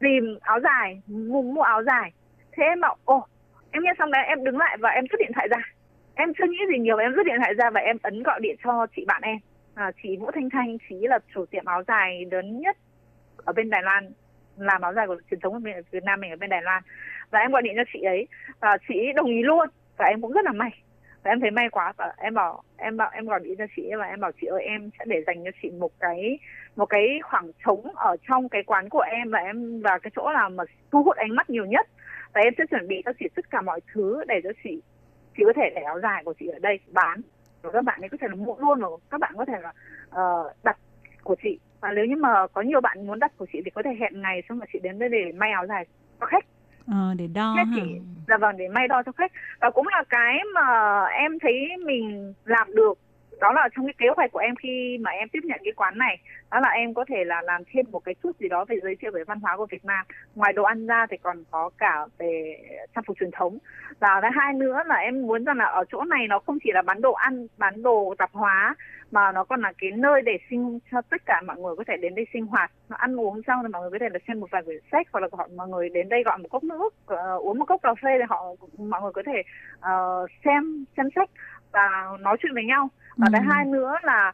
[0.00, 2.12] tìm áo dài mua, mua áo dài.
[2.52, 3.26] Thế em bảo ồ
[3.70, 5.58] em nghe xong đấy em đứng lại và em rút điện thoại ra.
[6.14, 8.56] Em chưa nghĩ gì nhiều em rút điện thoại ra và em ấn gọi điện
[8.64, 9.38] cho chị bạn em.
[9.74, 12.76] À, chị Vũ Thanh Thanh chị là chủ tiệm áo dài lớn nhất
[13.36, 14.12] ở bên Đài Loan
[14.58, 16.82] làm áo dài của truyền thống của bên- Việt Nam mình ở bên Đài Loan.
[17.30, 18.26] Và em gọi điện cho chị ấy
[18.60, 19.68] và chị ấy đồng ý luôn
[19.98, 20.70] và em cũng rất là may
[21.26, 23.82] và em thấy may quá và em bảo em bảo em gọi điện cho chị
[23.98, 26.38] và em bảo chị ơi em sẽ để dành cho chị một cái
[26.76, 30.30] một cái khoảng trống ở trong cái quán của em và em và cái chỗ
[30.34, 31.86] nào mà thu hút ánh mắt nhiều nhất.
[32.34, 34.82] Và em sẽ chuẩn bị cho chị tất cả mọi thứ để cho chị
[35.36, 37.20] chị có thể để áo dài của chị ở đây bán.
[37.62, 39.72] Và các bạn ấy có thể là mua luôn và các bạn có thể là
[40.08, 40.76] uh, đặt
[41.24, 41.58] của chị.
[41.80, 44.22] Và nếu như mà có nhiều bạn muốn đặt của chị thì có thể hẹn
[44.22, 45.84] ngày xong rồi chị đến đây để may áo dài
[46.20, 46.44] cho khách.
[46.90, 47.64] Ờ, để đo ha.
[47.74, 47.80] chị
[48.28, 50.62] dạ vâng để may đo cho khách và cũng là cái mà
[51.06, 52.94] em thấy mình làm được
[53.40, 55.98] đó là trong cái kế hoạch của em khi mà em tiếp nhận cái quán
[55.98, 56.18] này.
[56.50, 58.96] Đó là em có thể là làm thêm một cái chút gì đó về giới
[58.96, 60.06] thiệu về văn hóa của Việt Nam.
[60.34, 62.58] Ngoài đồ ăn ra thì còn có cả về
[62.94, 63.58] trang phục truyền thống.
[64.00, 66.70] Và thứ hai nữa là em muốn rằng là ở chỗ này nó không chỉ
[66.72, 68.74] là bán đồ ăn bán đồ tạp hóa
[69.10, 71.96] mà nó còn là cái nơi để sinh cho tất cả mọi người có thể
[71.96, 72.70] đến đây sinh hoạt.
[72.88, 75.06] Nó ăn uống xong thì mọi người có thể là xem một vài quyển sách
[75.12, 77.80] hoặc là họ mọi người đến đây gọi một cốc nước uh, uống một cốc
[77.82, 78.44] cà phê thì họ
[78.78, 79.42] mọi người có thể
[79.78, 81.30] uh, xem xem sách
[81.76, 81.88] và
[82.20, 83.44] nói chuyện với nhau và thứ Ừ.
[83.48, 84.32] hai nữa là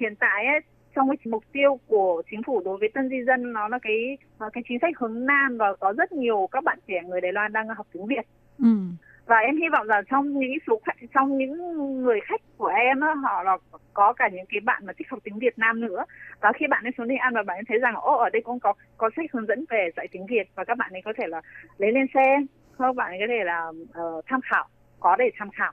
[0.00, 0.60] hiện tại ấy,
[0.94, 4.18] trong cái mục tiêu của chính phủ đối với tân di dân nó là cái
[4.52, 7.52] cái chính sách hướng nam và có rất nhiều các bạn trẻ người Đài Loan
[7.52, 8.26] đang học tiếng Việt
[8.58, 8.66] Ừ.
[9.26, 11.52] và em hy vọng là trong những số khách, trong những
[12.02, 13.56] người khách của em á, họ là
[13.94, 16.04] có cả những cái bạn mà thích học tiếng Việt Nam nữa
[16.40, 18.42] và khi bạn ấy xuống đây ăn và bạn ấy thấy rằng ô ở đây
[18.42, 21.12] cũng có có sách hướng dẫn về dạy tiếng Việt và các bạn ấy có
[21.18, 21.40] thể là
[21.78, 22.36] lấy lên xe
[22.78, 24.66] các bạn ấy có thể là ờ, tham khảo
[25.00, 25.72] có để tham khảo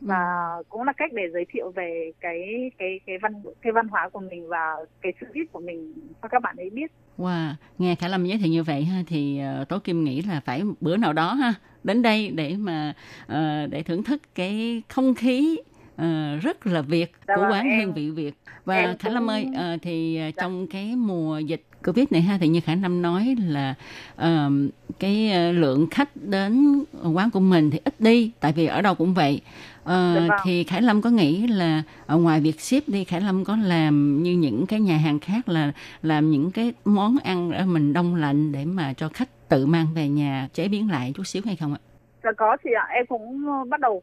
[0.00, 0.24] và
[0.68, 4.20] cũng là cách để giới thiệu về cái cái cái văn cái văn hóa của
[4.20, 6.92] mình và cái sự biết của mình cho các bạn ấy biết.
[7.18, 10.40] Wow, nghe Khả Lâm giới thiệu như vậy ha thì uh, Tố Kim nghĩ là
[10.40, 12.94] phải bữa nào đó ha đến đây để mà
[13.26, 15.58] ờ, để thưởng thức cái không khí
[15.98, 18.34] ờ, rất là Việt Dạ của vâng, quán em- hương vị Việt.
[18.64, 22.38] Và em Khả Lâm ơi ờ, thì ờ, trong cái mùa dịch Covid này ha
[22.40, 23.74] thì như Khả Lâm nói là
[24.16, 24.50] ờ,
[24.98, 26.84] cái lượng khách đến
[27.14, 29.40] quán của mình thì ít đi tại vì ở đâu cũng vậy.
[29.84, 30.38] Ờ, Dạ vâng.
[30.44, 34.22] thì Khải Lâm có nghĩ là ở ngoài việc ship đi Khải Lâm có làm
[34.22, 35.72] như những cái nhà hàng khác là
[36.02, 39.86] làm những cái món ăn ở mình đông lạnh để mà cho khách tự mang
[39.94, 41.80] về nhà chế biến lại chút xíu hay không ạ?
[42.24, 44.02] Dạ có chị ạ, em cũng bắt đầu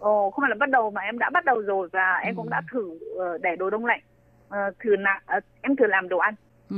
[0.00, 2.50] Ồ, không phải là bắt đầu mà em đã bắt đầu rồi và em cũng
[2.50, 4.00] đã thử ờ, để đồ đông lạnh.
[4.48, 5.20] Ờ, thử là
[5.62, 6.34] em thử làm đồ ăn.
[6.70, 6.76] Ừ.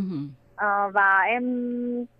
[0.57, 1.45] Ờ, và em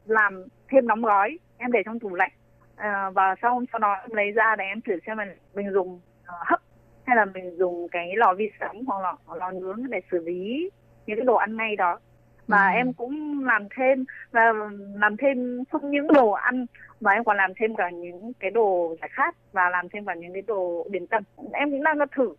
[0.05, 2.31] làm thêm đóng gói em để trong tủ lạnh.
[2.77, 6.01] Ờ, và sau sau đó em lấy ra để em thử xem là mình dùng
[6.27, 6.61] ờ, hấp
[7.07, 10.71] hay là mình dùng cái lò vi sóng hoặc là lò nướng để xử lý
[11.07, 11.99] những cái đồ ăn ngay đó
[12.47, 12.77] và Ừ.
[12.77, 14.53] em cũng làm thêm và
[14.95, 16.67] làm thêm không những đồ ăn
[17.01, 20.15] mà em còn làm thêm cả những cái đồ giải khát và làm thêm cả
[20.15, 21.23] những cái đồ điểm tâm
[21.53, 22.35] em cũng đang thử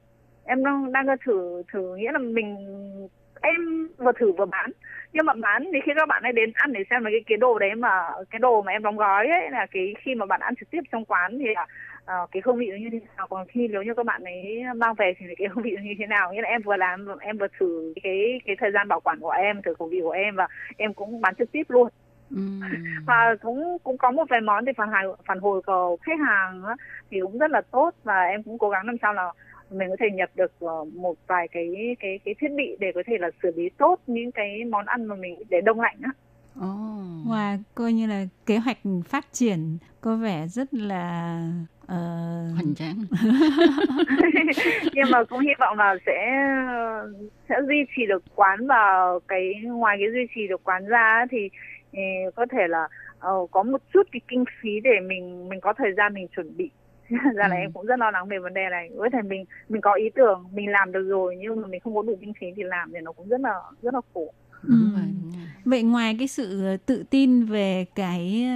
[0.46, 2.58] em đang đang thử thử nghĩa là mình
[3.42, 4.72] em vừa thử vừa bán
[5.14, 7.38] nhưng mà bán thì khi các bạn ấy đến ăn để xem là cái cái
[7.38, 10.40] đồ đấy mà cái đồ mà em đóng gói ấy là cái khi mà bạn
[10.42, 11.68] ăn trực tiếp trong quán thì là
[12.06, 13.28] ờ, cái hương vị nó như thế nào?
[13.30, 15.94] Còn khi nếu như các bạn ấy mang về thì cái hương vị nó như
[16.00, 16.34] thế nào?
[16.34, 19.30] Nghĩa là em vừa làm em vừa thử cái cái thời gian bảo quản của
[19.30, 20.48] em thử khẩu vị của em và
[20.78, 21.90] em cũng bán trực tiếp luôn.
[23.08, 26.64] Và cũng cũng có một vài món thì phản hồi phản hồi của khách hàng
[26.64, 26.76] á,
[27.12, 27.92] thì cũng rất là tốt.
[28.04, 29.32] Và em cũng cố gắng làm sao là
[29.70, 33.04] mình có thể nhập được ờ, một vài cái cái cái thiết bị để có
[33.06, 36.12] thể là xử lý tốt những cái món ăn mà mình để đông lạnh á.
[36.62, 36.68] Ồ.
[37.28, 41.40] Và coi như là kế hoạch phát triển có vẻ rất là
[41.88, 41.96] ờ,
[42.56, 42.98] hoành tráng.
[44.94, 46.18] nhưng mà cũng hy vọng là sẽ
[47.50, 51.50] sẽ duy trì được quán và cái ngoài cái duy trì được quán ra thì,
[51.92, 52.00] thì
[52.36, 52.88] có thể là
[53.20, 56.58] ờ, có một chút cái kinh phí để mình mình có thời gian mình chuẩn
[56.58, 56.70] bị
[57.10, 57.60] ra là Ừ.
[57.62, 60.10] em cũng rất lo lắng về vấn đề này có thể mình mình có ý
[60.16, 62.92] tưởng mình làm được rồi nhưng mà mình không có đủ kinh phí thì làm
[62.94, 64.34] thì nó cũng rất là rất là khổ
[64.68, 65.14] rồi.
[65.66, 68.48] Vậy ngoài cái sự tự tin về cái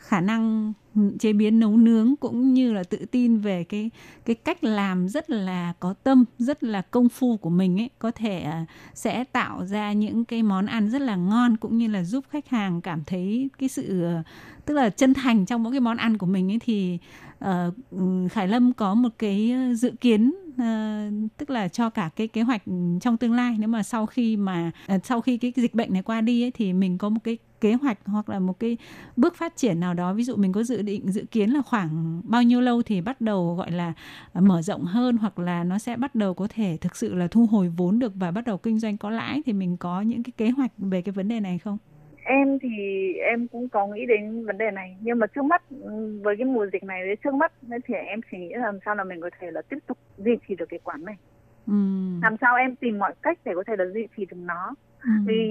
[0.00, 0.72] khả năng
[1.18, 3.90] chế biến nấu nướng cũng như là tự tin về cái
[4.24, 8.10] cái cách làm rất là có tâm rất là công phu của mình ấy có
[8.10, 12.02] thể à, sẽ tạo ra những cái món ăn rất là ngon cũng như là
[12.04, 14.22] giúp khách hàng cảm thấy cái sự ờ,
[14.66, 16.98] tức là chân thành trong mỗi cái món ăn của mình ấy thì
[17.44, 22.42] uh, Khải Lâm có một cái dự kiến uh, tức là cho cả cái kế
[22.42, 22.62] hoạch
[23.00, 23.56] trong tương lai.
[23.58, 26.50] Nếu mà sau khi mà uh, sau khi cái dịch bệnh này qua đi ấy,
[26.50, 28.76] thì mình có một cái kế hoạch hoặc là một cái
[29.16, 32.20] bước phát triển nào đó ví dụ mình có dự định dự kiến là khoảng
[32.24, 33.92] bao nhiêu lâu thì bắt đầu gọi là
[34.34, 37.46] mở rộng hơn hoặc là nó sẽ bắt đầu có thể thực sự là thu
[37.46, 40.32] hồi vốn được và bắt đầu kinh doanh có lãi thì mình có những cái
[40.36, 41.78] kế hoạch về cái vấn đề này không?
[42.24, 42.68] em thì
[43.14, 45.62] em cũng có nghĩ đến vấn đề này nhưng mà trước mắt
[46.22, 47.52] với cái mùa dịch này trước mắt
[47.86, 50.54] thì em chỉ nghĩ làm sao là mình có thể là tiếp tục duy trì
[50.54, 51.16] được cái quán này
[51.66, 51.74] ừ.
[52.22, 55.10] làm sao em tìm mọi cách để có thể là duy trì được nó Ừ.
[55.26, 55.50] Vì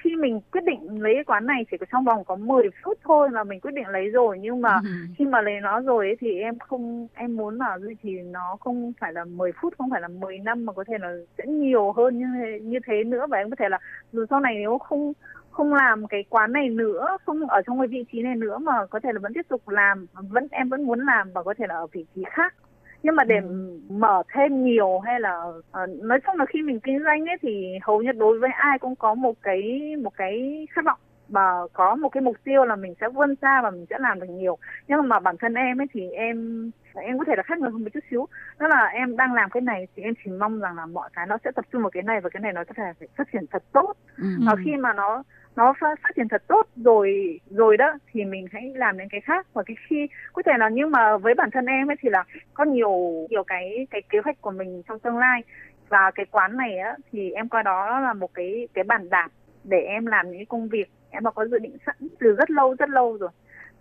[0.00, 2.98] khi mình quyết định lấy cái quán này chỉ có trong vòng có 10 phút
[3.04, 4.90] thôi mà mình quyết định lấy rồi nhưng mà ừ.
[5.18, 8.56] khi mà lấy nó rồi ấy, thì em không em muốn là duy trì nó
[8.60, 11.46] không phải là 10 phút không phải là 10 năm mà có thể là sẽ
[11.46, 13.78] nhiều hơn như thế, như thế nữa và em có thể là
[14.12, 15.12] dù sau này nếu không
[15.50, 18.86] không làm cái quán này nữa không ở trong cái vị trí này nữa mà
[18.90, 21.66] có thể là vẫn tiếp tục làm vẫn em vẫn muốn làm và có thể
[21.68, 22.54] là ở vị trí khác
[23.02, 23.78] nhưng mà để ừ.
[23.88, 27.78] mở thêm nhiều hay là uh, nói chung là khi mình kinh doanh ấy thì
[27.82, 30.98] hầu như đối với ai cũng có một cái một cái khát vọng
[31.30, 34.20] và có một cái mục tiêu là mình sẽ vươn xa và mình sẽ làm
[34.20, 37.58] được nhiều nhưng mà bản thân em ấy thì em em có thể là khác
[37.58, 38.26] người hơn một chút xíu
[38.58, 41.26] đó là em đang làm cái này thì em chỉ mong rằng là mọi cái
[41.26, 43.28] nó sẽ tập trung vào cái này và cái này nó có thể phải phát
[43.32, 44.24] triển thật tốt ừ.
[44.46, 45.22] và khi mà nó
[45.56, 49.46] nó phát triển thật tốt rồi rồi đó thì mình hãy làm đến cái khác.
[49.52, 52.24] Và cái khi có thể là nhưng mà với bản thân em ấy thì là
[52.54, 55.42] có nhiều nhiều cái cái kế hoạch của mình trong tương lai.
[55.88, 59.28] Và cái quán này á thì em coi đó là một cái cái bàn đạp
[59.64, 62.74] để em làm những công việc em đã có dự định sẵn từ rất lâu
[62.78, 63.30] rất lâu rồi.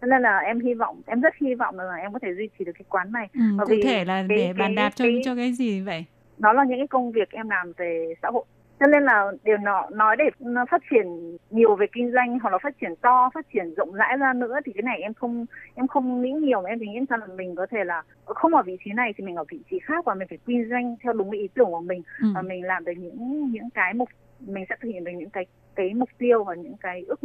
[0.01, 2.49] Cho nên là em hy vọng em rất hy vọng là em có thể duy
[2.59, 3.27] trì được cái quán này.
[3.33, 6.05] Ừ, cụ thể là cái, để bàn đạp cho cái, cho cái gì vậy?
[6.37, 8.45] Đó là những cái công việc em làm về xã hội
[8.79, 12.49] cho nên là điều nó nói để nó phát triển nhiều về kinh doanh hoặc
[12.49, 15.45] là phát triển to phát triển rộng rãi ra nữa thì cái này em không
[15.75, 18.55] em không nghĩ nhiều mà em thì nghĩ rằng là mình có thể là không
[18.55, 20.95] ở vị trí này thì mình ở vị trí khác và mình phải kinh doanh
[21.03, 22.27] theo đúng ý tưởng của mình ừ.
[22.35, 24.09] và mình làm được những những cái mục
[24.39, 27.19] mình sẽ thực hiện được những cái cái mục tiêu và những cái ước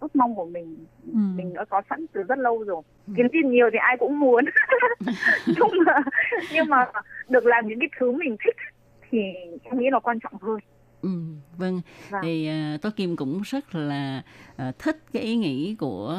[0.00, 0.76] ước mong của mình
[1.12, 1.18] ừ.
[1.36, 3.12] mình đã có sẵn từ rất lâu rồi ừ.
[3.16, 4.44] kiếm tiền nhiều thì ai cũng muốn
[5.46, 5.94] nhưng mà
[6.52, 6.86] nhưng mà
[7.28, 8.56] được làm những cái thứ mình thích
[9.10, 9.18] thì
[9.62, 10.58] em nghĩ là quan trọng hơn
[11.02, 11.80] Ừ, vâng.
[12.10, 14.22] vâng thì uh, Tố Kim cũng rất là
[14.68, 16.18] uh, thích cái ý nghĩ của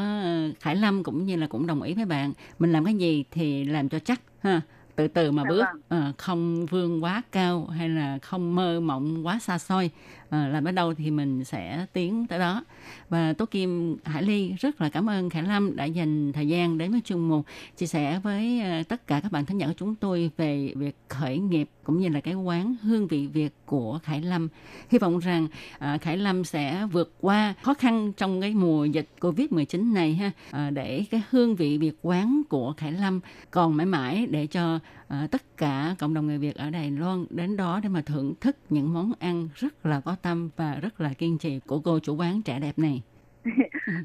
[0.60, 2.34] Khải Lâm cũng như là cũng đồng ý với bạn.
[2.60, 4.62] Mình làm cái gì thì làm cho chắc ha.
[4.96, 5.66] Từ từ mà dạ bước
[6.10, 9.92] uh, không vươn quá cao hay là không mơ mộng quá xa xôi
[10.30, 12.64] à, làm ở đâu thì mình sẽ tiến tới đó.
[13.10, 16.78] Và tố kim hải ly rất là cảm ơn khải lâm đã dành thời gian
[16.78, 17.46] đến với chương mục
[17.78, 20.96] chia sẻ với uh, tất cả các bạn thính giả của chúng tôi về việc
[21.10, 24.48] khởi nghiệp cũng như là cái quán hương vị việt của khải lâm
[24.90, 25.48] hy vọng rằng
[25.80, 30.14] à, khải lâm sẽ vượt qua khó khăn trong cái mùa dịch covid 19 này
[30.14, 33.20] ha à, để cái hương vị việt quán của khải lâm
[33.52, 37.26] còn mãi mãi để cho à, tất cả cộng đồng người việt ở đài loan
[37.30, 41.02] đến đó để mà thưởng thức những món ăn rất là có tâm và rất
[41.02, 43.02] là kiên trì của cô chủ quán trẻ đẹp này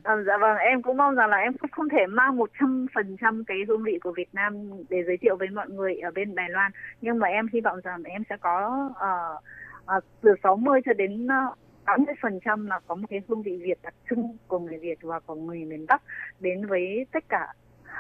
[0.03, 2.87] à, dạ vâng, em cũng mong rằng là em cũng không thể mang một trăm
[2.95, 6.11] phần trăm cái hương vị của Việt Nam để giới thiệu với mọi người ở
[6.11, 6.73] bên Đài Loan.
[7.01, 11.27] Nhưng mà em hy vọng rằng em sẽ có uh, uh, từ 60 cho đến
[11.27, 14.59] ờ, uh, 80 phần trăm là có một cái hương vị Việt đặc trưng của
[14.59, 16.03] người Việt và của người miền Bắc
[16.41, 17.53] đến với tất cả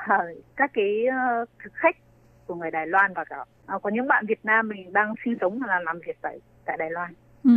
[0.04, 1.96] uh, các cái uh, thực khách
[2.46, 3.44] của người Đài Loan và cả
[3.76, 6.76] uh, có những bạn Việt Nam mình đang sinh sống và làm việc tại tại
[6.76, 7.14] Đài Loan.
[7.46, 7.52] Ừ.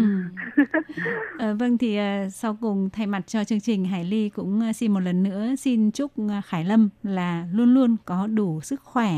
[1.37, 4.75] à, vâng thì uh, sau cùng thay mặt cho chương trình Hải Ly cũng uh,
[4.75, 8.81] xin một lần nữa xin chúc uh, Khải Lâm là luôn luôn có đủ sức
[8.83, 9.13] khỏe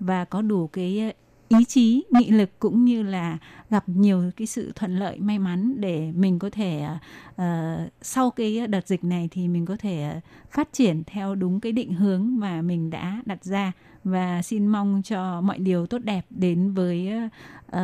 [0.00, 1.12] và có đủ cái
[1.48, 3.38] ý chí nghị lực cũng như là
[3.70, 6.86] gặp nhiều cái sự thuận lợi may mắn để mình có thể
[7.34, 7.44] uh,
[8.02, 11.92] sau cái đợt dịch này thì mình có thể phát triển theo đúng cái định
[11.92, 13.72] hướng mà mình đã đặt ra
[14.04, 17.12] và xin mong cho mọi điều tốt đẹp đến với
[17.66, 17.80] uh,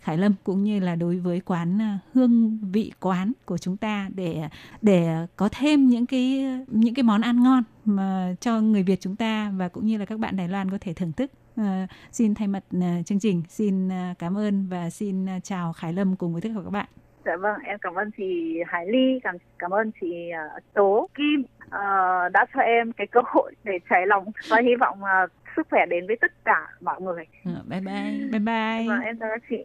[0.00, 4.08] Khải Lâm cũng như là đối với quán ờ, hương vị quán của chúng ta
[4.14, 4.48] để
[4.82, 9.16] để có thêm những cái những cái món ăn ngon mà cho người Việt chúng
[9.16, 11.30] ta và cũng như là các bạn Đài Loan có thể thưởng thức.
[11.60, 11.66] Uh,
[12.12, 15.92] xin thay mặt uh, chương trình xin uh, cảm ơn và xin uh, chào Khải
[15.92, 16.86] Lâm cùng với tất cả các bạn.
[17.28, 21.42] Dạ vâng, em cảm ơn chị Hải Ly, cảm cảm ơn chị uh, Tố Kim
[21.66, 25.66] uh, đã cho em cái cơ hội để trải lòng và hy vọng uh, sức
[25.70, 27.24] khỏe đến với tất cả mọi người.
[27.44, 28.28] Ừ, bye bye.
[28.32, 28.88] Bye bye.
[28.88, 29.64] Vâng, em chào các chị.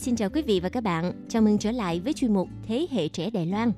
[0.00, 1.12] Xin chào quý vị và các bạn.
[1.28, 3.72] Chào mừng trở lại với chuyên mục Thế hệ trẻ Đài Loan.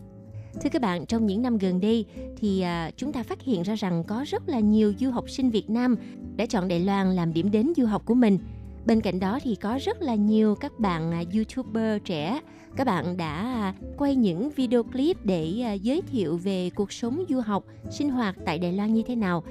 [0.62, 2.04] Thưa các bạn, trong những năm gần đây
[2.36, 5.50] thì à, chúng ta phát hiện ra rằng có rất là nhiều du học sinh
[5.50, 5.96] Việt Nam
[6.36, 8.38] đã chọn Đài Loan làm điểm đến du học của mình.
[8.86, 12.40] Bên cạnh đó thì có rất là nhiều các bạn à, YouTuber trẻ,
[12.76, 17.24] các bạn đã à, quay những video clip để à, giới thiệu về cuộc sống
[17.28, 19.44] du học, sinh hoạt tại Đài Loan như thế nào.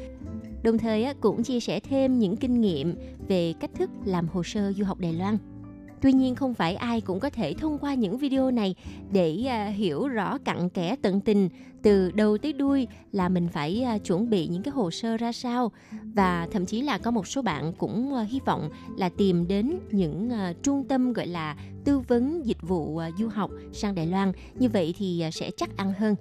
[0.64, 2.96] Đồng thời cũng chia sẻ thêm những kinh nghiệm
[3.28, 5.38] về cách thức làm hồ sơ du học Đài Loan.
[6.02, 8.76] Tuy nhiên không phải ai cũng có thể thông qua những video này
[9.12, 11.50] để à, hiểu rõ cặn kẽ tận tình
[11.84, 15.32] từ đầu tới đuôi là mình phải à, chuẩn bị những cái hồ sơ ra
[15.32, 15.72] sao.
[16.14, 19.80] Và thậm chí là có một số bạn cũng à, hy vọng là tìm đến
[19.92, 20.30] những
[20.64, 24.32] trung tâm gọi là tư vấn dịch vụ du học sang Đài Loan.
[24.56, 26.16] Như vậy thì sẽ chắc ăn hơn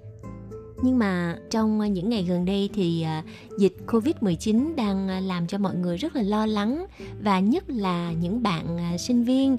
[0.83, 3.21] nhưng mà trong ờ, những ngày gần đây thì ờ,
[3.57, 6.85] dịch Covid-19 đang ờ, làm cho mọi người rất là lo lắng
[7.23, 9.57] và nhất là những bạn sinh viên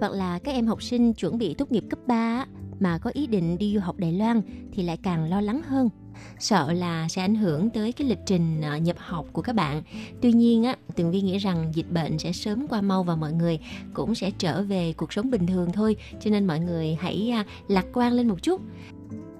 [0.00, 2.46] hoặc là các em học sinh chuẩn bị tốt nghiệp cấp 3
[2.80, 5.88] mà có ý định đi du học Đài Loan thì lại càng lo lắng hơn
[6.38, 9.82] sợ là sẽ ảnh hưởng tới cái lịch trình nhập học của các bạn.
[10.20, 13.32] Tuy nhiên á, Tường Vi nghĩ rằng dịch bệnh sẽ sớm qua mau và mọi
[13.32, 13.58] người
[13.94, 15.96] cũng sẽ trở về cuộc sống bình thường thôi.
[16.20, 18.60] Cho nên mọi người hãy à, lạc quan lên một chút.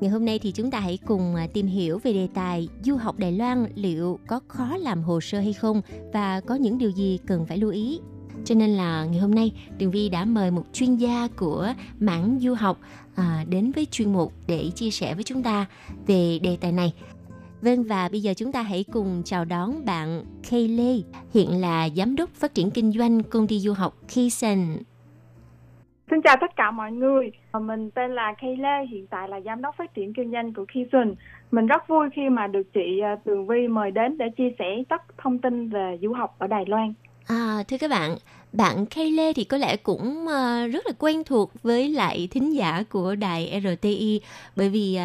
[0.05, 2.97] Ngày hôm nay thì chúng ta hãy cùng à, tìm hiểu về đề tài du
[2.97, 5.81] học Đài Loan liệu có khó làm hồ sơ hay không
[6.13, 8.01] và có những điều gì cần phải lưu ý.
[8.45, 12.39] Cho nên là ngày hôm nay Tường Vi đã mời một chuyên gia của mảng
[12.43, 12.81] du học
[13.15, 15.67] à, đến với chuyên mục để chia sẻ với chúng ta
[16.07, 16.93] về đề tài này.
[17.63, 21.01] Vâng và bây giờ chúng ta hãy cùng chào đón bạn Kay Lê,
[21.35, 24.79] hiện là giám đốc phát triển kinh doanh công ty du học Kisen.
[26.11, 27.33] Xin chào tất cả mọi người.
[27.51, 30.53] Ờ, mình tên là Kay Lê, hiện tại là giám đốc phát triển kinh doanh
[30.53, 31.15] của Kison.
[31.51, 34.65] Mình rất vui khi mà được chị ờ, Tường Vi mời đến để chia sẻ
[34.89, 36.93] tất thông tin về du học ở Đài Loan.
[37.27, 38.17] À, thưa các bạn,
[38.53, 42.55] bạn Kay Lê thì có lẽ cũng ờ, rất là quen thuộc với lại thính
[42.55, 44.21] giả của đài RTI
[44.57, 44.99] bởi vì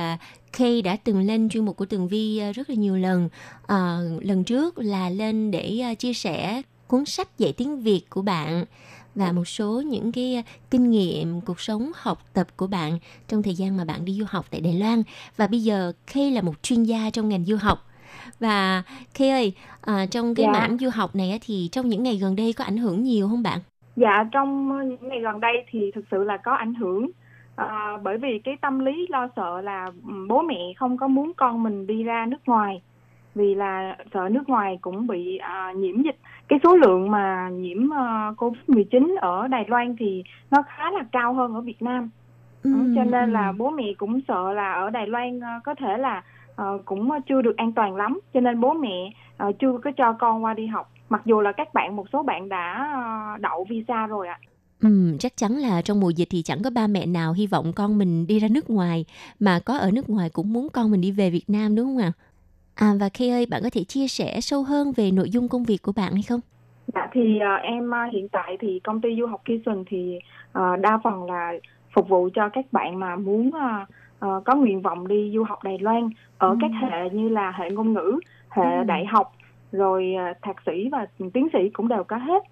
[0.57, 3.29] Kay đã từng lên chuyên mục của Tường Vi rất là nhiều lần.
[3.67, 8.65] À, lần trước là lên để chia sẻ cuốn sách dạy tiếng Việt của bạn
[9.15, 13.43] và một số những cái à, kinh nghiệm cuộc sống học tập của bạn trong
[13.43, 15.03] thời gian mà bạn đi du học tại Đài Loan
[15.37, 17.79] và bây giờ Kay là một chuyên gia trong ngành du học
[18.39, 18.83] và
[19.13, 20.51] Kay ơi à, trong cái Dạ.
[20.51, 23.43] mảng du học này thì trong những ngày gần đây có ảnh hưởng nhiều không
[23.43, 23.59] bạn?
[23.95, 27.11] Dạ, trong ờ, những ngày gần đây thì thực sự là có ảnh hưởng.
[27.55, 29.91] À, bởi vì cái tâm lý lo sợ là
[30.29, 32.81] bố mẹ không có muốn con mình đi ra nước ngoài
[33.35, 36.19] vì là sợ nước ngoài cũng bị à, nhiễm dịch.
[36.49, 41.33] Cái số lượng mà nhiễm ờ, Covid-19 ở Đài Loan thì nó khá là cao
[41.33, 42.09] hơn ở Việt Nam.
[42.63, 45.97] Ừ, cho nên là bố mẹ cũng sợ là ở Đài Loan ờ, có thể
[45.97, 46.23] là
[46.55, 48.19] ờ, cũng chưa được an toàn lắm.
[48.33, 50.91] Cho nên bố mẹ ờ, chưa có cho con qua đi học.
[51.09, 54.39] Mặc dù là các bạn một số bạn đã ờ, đậu visa rồi ạ.
[54.81, 57.73] Ừm, chắc chắn là trong mùa dịch thì chẳng có ba mẹ nào hy vọng
[57.73, 59.05] con mình đi ra nước ngoài.
[59.39, 61.97] Mà có ở nước ngoài cũng muốn con mình đi về Việt Nam đúng không
[61.97, 62.11] ạ?
[62.17, 62.28] À
[62.79, 65.81] và Kay ơi, bạn có thể chia sẻ sâu hơn về nội dung công việc
[65.81, 66.39] của bạn hay không?
[66.93, 70.19] Dạ thì ờ, em ờ, hiện tại thì công ty du học Kison thì
[70.51, 71.53] ờ, đa phần là
[71.95, 73.85] phục vụ cho các bạn mà muốn ờ,
[74.19, 77.69] ờ, có nguyện vọng đi du học Đài Loan ở các hệ như là hệ
[77.69, 78.19] ngôn ngữ,
[78.49, 78.83] hệ Ừ.
[78.87, 79.27] đại học,
[79.71, 82.43] rồi ờ, thạc sĩ và tiến sĩ cũng đều có hết.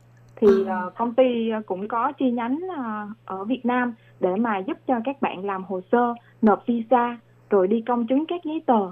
[0.42, 1.24] Thì ờ, công ty
[1.66, 5.64] cũng có chi nhánh ờ, ở Việt Nam để mà giúp cho các bạn làm
[5.64, 7.20] hồ sơ, nộp visa,
[7.50, 8.92] rồi đi công chứng các giấy tờ.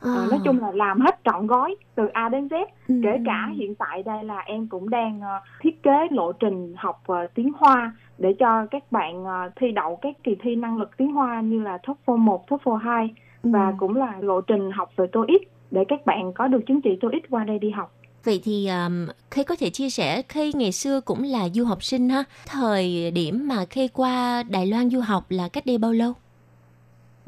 [0.00, 2.66] Ờ, nói chung là làm hết trọn gói từ A đến Z
[3.02, 7.02] kể cả hiện tại đây là em cũng đang ờ, thiết kế lộ trình học
[7.06, 9.24] ờ, tiếng Hoa để cho các bạn
[9.56, 13.14] thi đậu các kỳ thi năng lực tiếng Hoa như là TOEFL 1, TOEFL 2
[13.42, 16.90] và cũng là lộ trình học về TOEIC để các bạn có được chứng chỉ
[17.00, 17.92] TOEIC qua đây đi học.
[18.24, 21.82] Vậy thì um, Kay có thể chia sẻ Kay ngày xưa cũng là du học
[21.82, 22.24] sinh ha.
[22.46, 26.12] Thời điểm mà Kay qua Đài Loan du học là cách đây bao lâu?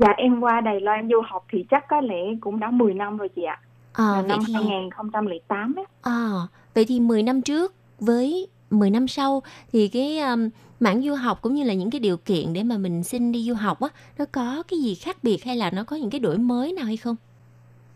[0.02, 3.16] Dạ em qua Đài Loan du học thì chắc có lẽ cũng đã 10 năm
[3.16, 3.60] rồi chị ạ.
[3.92, 5.84] À, Là vậy năm thì 2008 ấy.
[6.02, 6.28] à,
[6.74, 9.42] vậy thì 10 năm trước với 10 năm sau
[9.72, 10.48] thì cái um,
[10.80, 13.42] mảng du học cũng như là những cái điều kiện để mà mình xin đi
[13.42, 13.88] du học á
[14.18, 16.84] nó có cái gì khác biệt hay là nó có những cái đổi mới nào
[16.84, 17.16] hay không?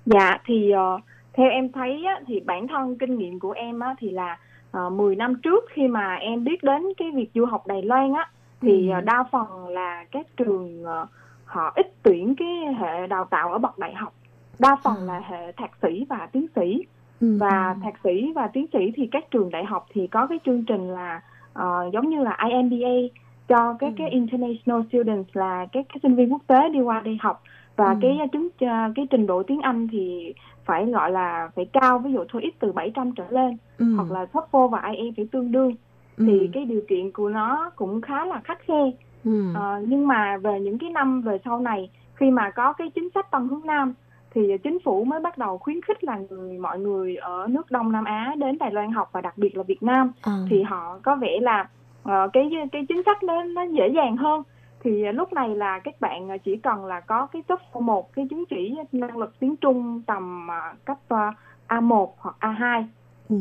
[0.07, 1.01] Dạ thì uh,
[1.33, 4.39] theo em thấy á, thì bản thân kinh nghiệm của em á, thì là
[4.87, 8.13] uh, 10 năm trước khi mà em biết đến cái việc du học Đài Loan
[8.13, 8.31] á
[8.61, 11.09] thì uh, đa phần là các trường uh,
[11.47, 14.13] họ ít tuyển cái hệ đào tạo ở bậc đại học
[14.59, 15.05] đa phần À.
[15.07, 16.83] là hệ thạc sĩ và tiến sĩ
[17.21, 20.39] Ừ, và thạc sĩ và tiến sĩ thì các trường đại học thì có cái
[20.47, 21.21] chương trình là
[21.53, 23.17] ờ, giống như là IMBA
[23.49, 23.93] cho các Ừ.
[23.99, 27.43] cái international students là các cái sinh viên quốc tế đi qua đây học
[27.77, 27.99] và Ừ.
[28.03, 30.35] cái chứng ờ, cái trình độ tiếng Anh thì
[30.65, 33.87] phải gọi là phải cao ví dụ TOEIC từ 700 trở lên Ừ.
[33.97, 35.75] hoặc là TOEFL và IELTS phải tương đương
[36.17, 36.25] Ừ.
[36.27, 38.91] thì cái điều kiện của nó cũng khá là khắt khe
[39.27, 39.53] Ừ.
[39.55, 43.09] Ờ, nhưng mà về những cái năm về sau này khi mà có cái chính
[43.15, 43.95] sách Tân hướng Nam
[44.31, 47.93] thì chính phủ mới bắt đầu khuyến khích là người mọi người ở nước Đông
[47.93, 50.33] Nam Á đến Đài Loan học và đặc biệt là Việt Nam Ờ.
[50.51, 51.69] thì họ có vẻ là
[52.03, 54.43] ờ, cái cái chính sách nó nó dễ dàng hơn
[54.81, 58.45] thì lúc này là các bạn chỉ cần là có cái TOEFL một cái chứng
[58.51, 61.31] chỉ năng lực tiếng Trung tầm ờ, cấp ờ,
[61.69, 62.85] A1 hoặc A2
[63.29, 63.37] Ừ.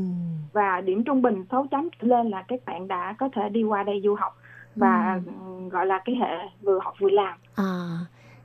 [0.54, 3.64] và điểm trung bình 6 chấm trở lên là các bạn đã có thể đi
[3.64, 4.38] qua đây du học
[4.76, 5.32] và Ừ.
[5.71, 7.38] gọi là cái hệ vừa học vừa làm.
[7.55, 7.65] À,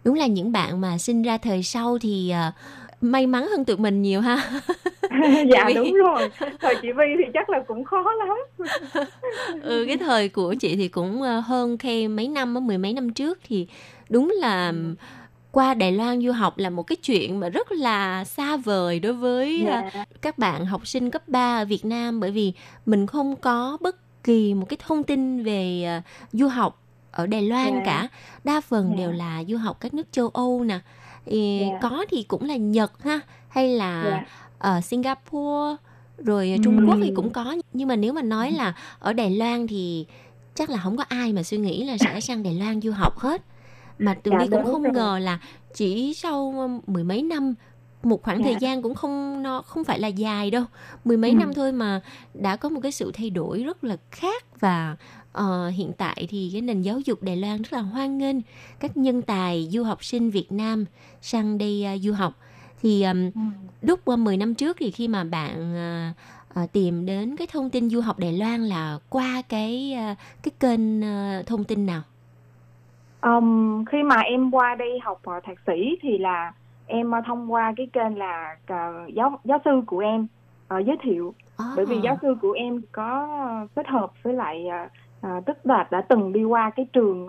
[0.04, 2.52] đúng là những bạn mà sinh ra thời sau thì à,
[3.00, 4.36] may mắn hơn tụi mình nhiều ha.
[5.52, 6.30] dạ Vì- đúng rồi.
[6.62, 8.68] Thời chị Vi thì chắc là cũng khó lắm.
[9.62, 13.12] Ừ cái thời của chị thì cũng ờ, hơn khi mấy năm mười mấy năm
[13.12, 13.66] trước thì
[14.08, 14.72] đúng là
[15.52, 19.12] qua Đài Loan du học là một cái chuyện mà rất là xa vời đối
[19.12, 20.04] với ờ, dạ.
[20.22, 22.20] các bạn học sinh cấp 3 ở Việt Nam.
[22.20, 22.52] Bởi vì
[22.86, 26.00] mình không có bất kỳ một cái thông tin về ờ,
[26.32, 27.82] du học ở Đài Loan Dạ.
[27.84, 28.08] cả.
[28.44, 28.96] Đa phần Dạ.
[28.96, 30.78] đều là du học các nước châu Âu nè.
[31.26, 31.78] Thì Dạ.
[31.82, 34.24] Có thì cũng là Nhật ha hay là dạ
[34.58, 35.76] ở Singapore
[36.18, 39.66] rồi Trung Quốc thì cũng có nhưng mà nếu mà nói là ở Đài Loan
[39.66, 40.06] thì
[40.54, 43.18] chắc là không có ai mà suy nghĩ là sẽ sang Đài Loan du học
[43.18, 43.42] hết
[43.98, 45.38] mà tụi Dạ, đi cũng không ngờ là
[45.74, 46.52] chỉ sau
[46.86, 47.54] mười mấy năm
[48.02, 48.44] một khoảng Dạ.
[48.44, 50.64] thời gian cũng không nó không phải là dài đâu
[51.04, 51.36] mười mấy Ừ.
[51.36, 52.00] năm thôi mà
[52.34, 54.96] đã có một cái sự thay đổi rất là khác và
[55.32, 58.36] ờ, hiện tại thì cái nền giáo dục Đài Loan rất là hoan nghênh
[58.80, 60.84] các nhân tài du học sinh Việt Nam
[61.20, 62.32] sang đây ờ, du học
[62.82, 63.40] thì ừm, Ừ.
[63.82, 66.12] lúc qua 10 năm trước thì khi mà bạn à,
[66.54, 69.96] à, tìm đến cái thông tin du học Đài Loan là qua cái
[70.42, 71.00] cái kênh
[71.46, 72.02] thông tin nào?
[73.20, 75.72] Ừm, khi mà em qua đây học thạc sĩ
[76.02, 76.52] thì là
[76.90, 78.76] em ờ, thông qua cái kênh là ờ,
[79.14, 80.26] giáo giáo sư của em
[80.68, 81.34] ờ, giới thiệu.
[81.74, 83.28] Bởi vì À, giáo sư của em có
[83.74, 84.66] kết hợp với lại
[85.20, 87.28] ờ, tức là đã từng đi qua cái trường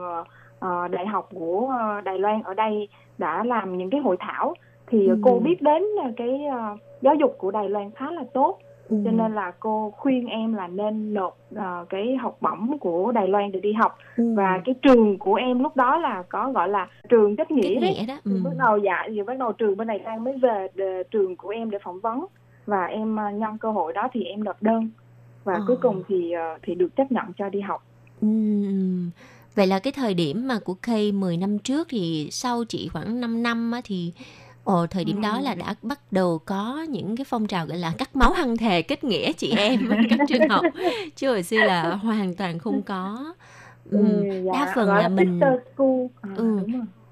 [0.60, 4.54] ờ, đại học của ờ, Đài Loan ở đây đã làm những cái hội thảo.
[4.88, 5.16] Thì Ừ.
[5.22, 5.84] cô biết đến
[6.18, 8.60] cái ờ, giáo dục của Đài Loan khá là tốt
[8.92, 13.12] ừ, cho nên là cô khuyên em là nên nộp ờ, cái học bổng của
[13.12, 16.52] Đài Loan để đi học ừ, và cái trường của em lúc đó là có
[16.52, 18.16] gọi là trường kết nghĩa đấy nghĩa đó.
[18.26, 18.42] thì Ừ.
[18.44, 21.50] bắt đầu dạ thì bắt đầu trường bên này đang mới về đề, trường của
[21.50, 22.26] em để phỏng vấn
[22.66, 24.90] và em ờ, nhân cơ hội đó thì em nộp đơn
[25.44, 25.62] và Ờ.
[25.68, 27.82] cuối cùng thì ờ, thì được chấp nhận cho đi học
[28.22, 28.28] Ừ,
[28.64, 28.72] ừ.
[29.56, 33.22] Vậy là cái thời điểm mà của Kay 10 năm trước thì sau chỉ khoảng
[33.22, 34.14] 5 năm á, thì
[34.64, 35.42] Ồ, thời điểm đó Ừ.
[35.44, 38.82] là đã bắt đầu có những cái phong trào gọi là cắt máu hăng thề
[38.82, 40.64] kết nghĩa chị em các trường học
[41.16, 43.34] chứ hồi xưa là hoàn toàn không có
[43.92, 44.24] ừ.
[44.54, 45.40] đa phần là mình
[46.22, 46.60] à, Ừ.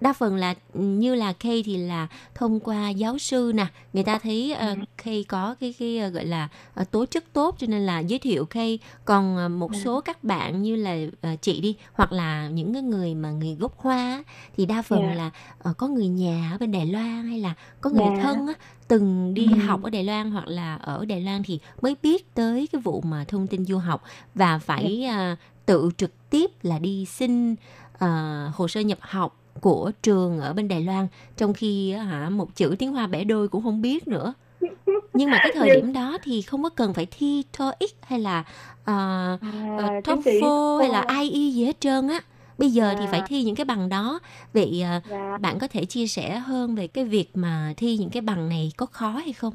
[0.01, 4.19] đa phần là như là Kay thì là thông qua giáo sư nè người ta
[4.19, 7.85] thấy uh, Kay có cái cái ờ, gọi là ờ, tố chất tốt cho nên
[7.85, 9.77] là giới thiệu Kay còn ờ, một Ừ.
[9.83, 13.55] số các bạn như là ờ, chị đi hoặc là những cái người mà người
[13.55, 14.23] gốc Hoa
[14.57, 15.15] thì đa phần Dạ.
[15.15, 15.29] là
[15.59, 18.21] ờ, có người nhà ở bên Đài Loan hay là có người Dạ.
[18.21, 18.53] thân á,
[18.87, 19.57] từng đi Ừ.
[19.67, 23.01] học ở Đài Loan hoặc là ở Đài Loan thì mới biết tới cái vụ
[23.01, 24.03] mà thông tin du học
[24.35, 25.35] và phải ờ,
[25.65, 27.55] tự trực tiếp là đi xin
[27.99, 28.07] ờ,
[28.55, 32.75] hồ sơ nhập học của trường ở bên Đài Loan trong khi hả một chữ
[32.79, 34.33] tiếng Hoa bẻ đôi cũng không biết nữa.
[35.13, 38.19] Nhưng mà cái thời Nhưng- điểm đó thì không có cần phải thi TOEIC hay
[38.19, 38.39] là
[38.81, 39.39] uh, à,
[40.05, 42.19] chỉ TOEFL hay là IE gì hết trơn á.
[42.57, 43.07] Bây giờ thì À.
[43.11, 44.19] phải thi những cái bằng đó.
[44.53, 45.37] Vậy ờ, dạ.
[45.41, 48.71] bạn có thể chia sẻ hơn về cái việc mà thi những cái bằng này
[48.77, 49.53] có khó hay không?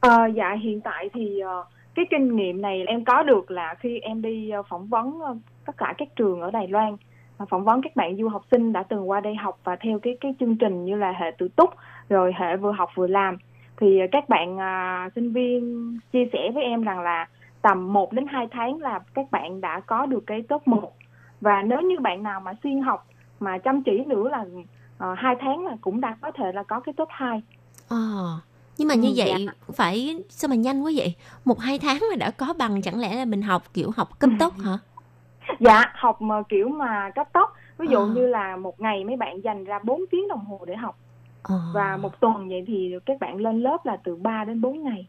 [0.00, 1.64] Ờ, dạ hiện tại thì ờ,
[1.94, 5.36] cái kinh nghiệm này em có được là khi em đi ờ, phỏng vấn ờ,
[5.66, 6.90] tất cả các trường ở Đài Loan.
[6.90, 6.96] ờ,
[7.50, 10.16] phỏng vấn các bạn du học sinh đã từng qua đây học và theo cái
[10.20, 11.70] cái chương trình như là hệ tự túc
[12.08, 13.36] rồi hệ vừa học vừa làm
[13.80, 17.28] thì ờ, các bạn à, sinh viên chia sẻ với em rằng là
[17.62, 20.92] tầm 1 đến 2 tháng là các bạn đã có được cái top 1
[21.40, 23.06] và nếu như bạn nào mà xuyên học
[23.40, 24.44] mà chăm chỉ nữa là
[25.12, 27.42] uh, 2 tháng là cũng đã có thể là có cái top 2
[27.88, 27.96] Ờ,
[28.78, 31.14] Nhưng mà như Ừ, vậy phải sao mà nhanh quá vậy?
[31.44, 34.30] Một hai tháng mà đã có bằng chẳng lẽ là mình học kiểu học cấp
[34.38, 34.78] tốc hả?
[35.60, 38.08] Dạ học mà kiểu mà cấp tốc ví dụ À.
[38.14, 40.96] như là một ngày mấy bạn dành ra 4 tiếng đồng hồ để học
[41.42, 41.60] Ờ.
[41.74, 45.06] và một tuần vậy thì các bạn lên lớp là từ 3 đến 4 ngày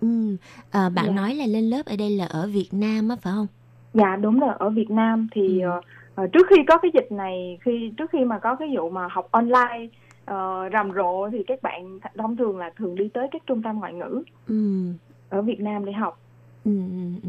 [0.00, 0.36] Ừ.
[0.70, 1.12] À, bạn Dạ.
[1.12, 3.46] nói là lên lớp ở đây là ở Việt Nam á phải không?
[3.94, 5.70] dạ đúng rồi ở Việt Nam thì Ừ.
[6.14, 9.08] ờ, trước khi có cái dịch này khi trước khi mà có cái vụ mà
[9.10, 9.86] học online
[10.24, 13.62] ờ, rầm rộ thì các bạn th- thông thường là thường đi tới các trung
[13.62, 14.84] tâm ngoại ngữ Ừ.
[15.28, 16.18] ở Việt Nam để học
[16.64, 17.28] Ừ, ừ, ừ.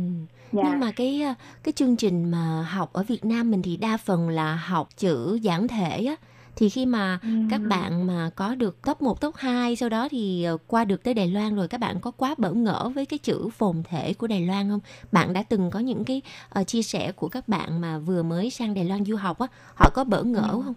[0.52, 3.78] dạ Nhưng mà cái ờ, cái chương trình mà học ở Việt Nam mình thì
[3.78, 6.16] đa phần là học chữ giản thể á
[6.56, 7.20] thì khi mà
[7.50, 7.70] các Ừm.
[7.70, 11.14] bạn mà có được top 1, top 2 sau đó thì ờ, qua được tới
[11.14, 14.28] Đài Loan rồi các bạn có quá bỡ ngỡ với cái chữ phồn thể của
[14.28, 14.80] Đài Loan không?
[15.12, 18.50] Bạn đã từng có những cái ờ, chia sẻ của các bạn mà vừa mới
[18.50, 20.62] sang Đài Loan du học á, họ có bỡ ngỡ Ừ.
[20.66, 20.74] không?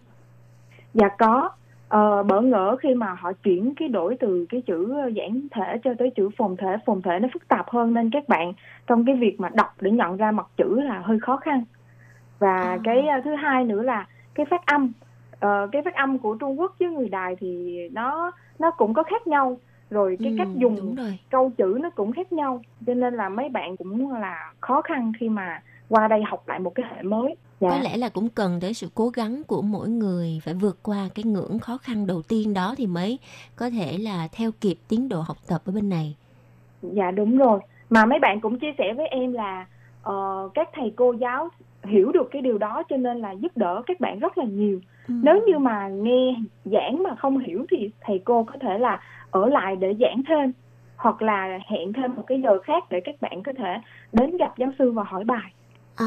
[0.95, 1.51] Dạ có.
[1.97, 5.90] Ờ, bỡ ngỡ khi mà họ chuyển cái đổi từ cái chữ giản thể cho
[5.99, 6.76] tới chữ phồn thể.
[6.86, 8.53] Phồn thể nó phức tạp hơn nên các bạn
[8.86, 11.64] trong cái việc mà đọc để nhận ra mặt chữ là hơi khó khăn.
[12.40, 12.80] Và À.
[12.84, 14.92] cái ờ, thứ hai nữa là cái phát âm.
[15.40, 19.03] Ờ, cái phát âm của Trung Quốc với người Đài thì nó nó cũng có
[19.03, 19.61] khác nhau.
[19.90, 20.97] Rồi cái Ừ, cách dùng
[21.30, 22.62] câu chữ nó cũng khác nhau.
[22.86, 26.59] Cho nên là mấy bạn cũng là khó khăn khi mà qua đây học lại
[26.59, 27.37] một cái hệ mới.
[27.61, 27.68] Dạ.
[27.70, 31.09] Có lẽ là cũng cần tới sự cố gắng của mỗi người phải vượt qua
[31.14, 33.18] cái ngưỡng khó khăn đầu tiên đó thì mới
[33.57, 36.16] có thể là theo kịp tiến độ học tập ở bên này.
[36.82, 37.61] Dạ đúng rồi.
[37.91, 39.66] Mà mấy bạn cũng chia sẻ với em là
[40.03, 41.49] ờ, các thầy cô giáo
[41.84, 44.80] hiểu được cái điều đó cho nên là giúp đỡ các bạn rất là nhiều.
[45.09, 45.14] Ừ.
[45.22, 49.47] Nếu như mà nghe giảng mà không hiểu thì thầy cô có thể là ở
[49.47, 50.53] lại để giảng thêm
[50.97, 53.80] hoặc là hẹn thêm một cái giờ khác để các bạn có thể
[54.12, 55.53] đến gặp giáo sư và hỏi bài.
[55.97, 56.07] À,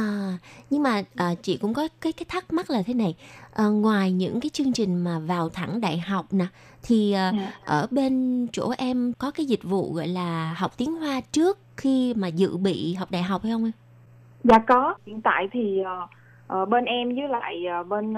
[0.70, 3.16] nhưng mà à, chị cũng có cái cái thắc mắc là thế này
[3.54, 6.46] à, ngoài những cái chương trình mà vào thẳng đại học nè
[6.84, 7.52] thì à, Dạ.
[7.66, 12.14] ở bên chỗ em có cái dịch vụ gọi là học tiếng Hoa trước khi
[12.14, 13.72] mà dự bị học đại học hay không em?
[14.44, 14.94] Dạ có.
[15.06, 15.80] Hiện tại thì
[16.48, 18.14] ờ, bên em với lại ờ, bên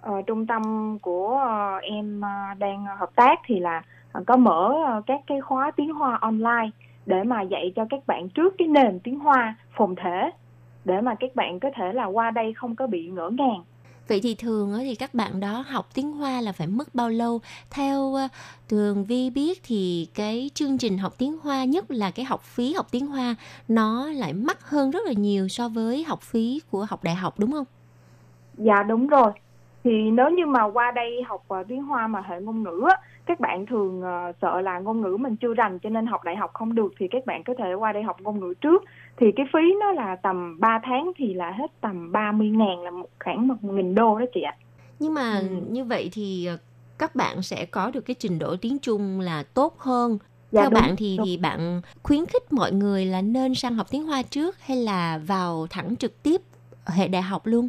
[0.00, 0.62] ờ, trung tâm
[1.02, 2.28] của ờ, em ờ,
[2.58, 3.82] đang hợp tác thì là
[4.12, 6.70] ờ, có mở ờ, các cái khóa tiếng Hoa online
[7.06, 10.30] để mà dạy cho các bạn trước cái nền tiếng Hoa phồn thể
[10.88, 13.62] để mà các bạn có thể là qua đây không có bị ngỡ ngàng.
[14.08, 17.40] Vậy thì thường thì các bạn đó học tiếng Hoa là phải mất bao lâu?
[17.70, 18.28] Theo ờ,
[18.68, 22.74] Tường Vi biết thì cái chương trình học tiếng Hoa nhất là cái học phí
[22.74, 23.34] học tiếng Hoa
[23.68, 27.34] nó lại mắc hơn rất là nhiều so với học phí của học đại học
[27.38, 27.64] đúng không?
[28.56, 29.32] Dạ đúng rồi.
[29.84, 32.96] Thì nếu như mà qua đây học ờ, tiếng Hoa mà hệ ngôn ngữ á,
[33.28, 36.36] các bạn thường ờ, sợ là ngôn ngữ mình chưa rành cho nên học đại
[36.36, 38.84] học không được thì các bạn có thể qua đây học ngôn ngữ trước.
[39.16, 42.90] Thì cái phí nó là tầm 3 tháng thì là hết tầm 30 ngàn là
[42.90, 44.54] một khoảng một nghìn đô đó chị ạ.
[44.98, 45.46] Nhưng mà Ừ.
[45.70, 46.56] như vậy thì ờ,
[46.98, 50.18] các bạn sẽ có được cái trình độ tiếng Trung là tốt hơn.
[50.50, 51.26] Dạ, Theo đúng, bạn thì đúng.
[51.26, 55.20] thì bạn khuyến khích mọi người là nên sang học tiếng Hoa trước hay là
[55.26, 56.40] vào thẳng trực tiếp
[56.86, 57.68] hệ đại học luôn?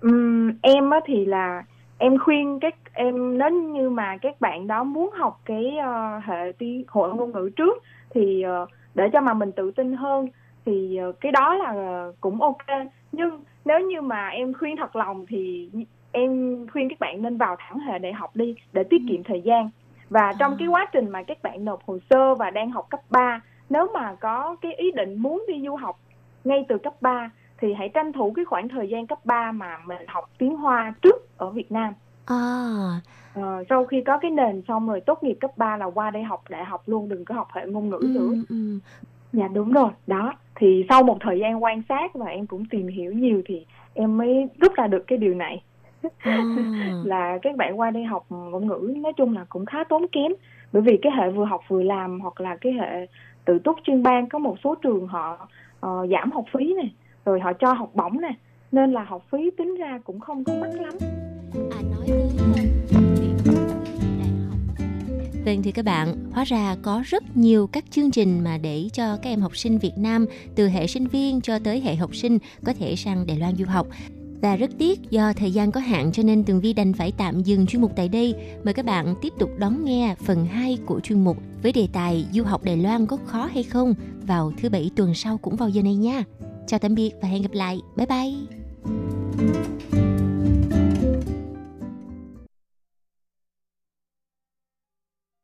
[0.00, 1.62] Ừm, em á thì là
[1.98, 6.52] em khuyên các em nếu như mà các bạn đó muốn học cái ờ, hệ
[6.58, 10.28] tiếng hội ngôn ngữ trước thì ờ, để cho mà mình tự tin hơn
[10.66, 12.66] thì ờ, cái đó là ờ, cũng ok.
[13.12, 15.70] Nhưng nếu như mà em khuyên thật lòng thì
[16.12, 19.40] em khuyên các bạn nên vào thẳng hệ đại học đi để tiết kiệm thời
[19.40, 19.70] gian.
[20.10, 23.00] Và trong cái quá trình mà các bạn nộp hồ sơ và đang học cấp
[23.10, 23.40] 3
[23.70, 25.98] nếu mà có cái ý định muốn đi du học
[26.44, 29.78] ngay từ cấp 3 thì hãy tranh thủ cái khoảng thời gian cấp 3 mà
[29.86, 31.94] mình học tiếng Hoa trước ở Việt Nam.
[32.26, 33.00] À,
[33.34, 36.22] Ờ, sau khi có cái nền xong rồi tốt nghiệp cấp 3 là qua đây
[36.22, 38.28] học đại học luôn, đừng có học hệ ngôn ngữ nữa.
[38.28, 38.78] ừ, ừ.
[39.32, 40.32] Dạ đúng rồi, đó.
[40.54, 44.18] Thì sau một thời gian quan sát và em cũng tìm hiểu nhiều thì em
[44.18, 45.62] mới rút ra được cái điều này.
[46.18, 46.44] À.
[47.04, 50.32] là các bạn qua đây học ngôn ngữ nói chung là cũng khá tốn kém
[50.72, 53.06] bởi vì cái hệ vừa học vừa làm hoặc là cái hệ
[53.44, 55.48] tự túc chuyên ban có một số trường họ
[55.80, 58.34] ờ, giảm học phí này rồi họ cho học bổng nè
[58.72, 60.94] nên là học phí tính ra cũng không có mắc lắm
[65.44, 69.16] Vâng thì các bạn, hóa ra có rất nhiều các chương trình mà để cho
[69.16, 72.38] các em học sinh Việt Nam từ hệ sinh viên cho tới hệ học sinh
[72.64, 73.86] có thể sang Đài Loan du học.
[74.40, 77.42] Và rất tiếc do thời gian có hạn cho nên Tường Vi đành phải tạm
[77.42, 78.34] dừng chuyên mục tại đây.
[78.64, 82.26] Mời các bạn tiếp tục đón nghe phần 2 của chuyên mục với đề tài
[82.32, 83.94] du học Đài Loan có khó hay không
[84.26, 86.24] vào thứ bảy tuần sau cũng vào giờ này nha.
[86.66, 87.80] Chào tạm biệt và hẹn gặp lại.
[87.96, 88.32] Bye bye.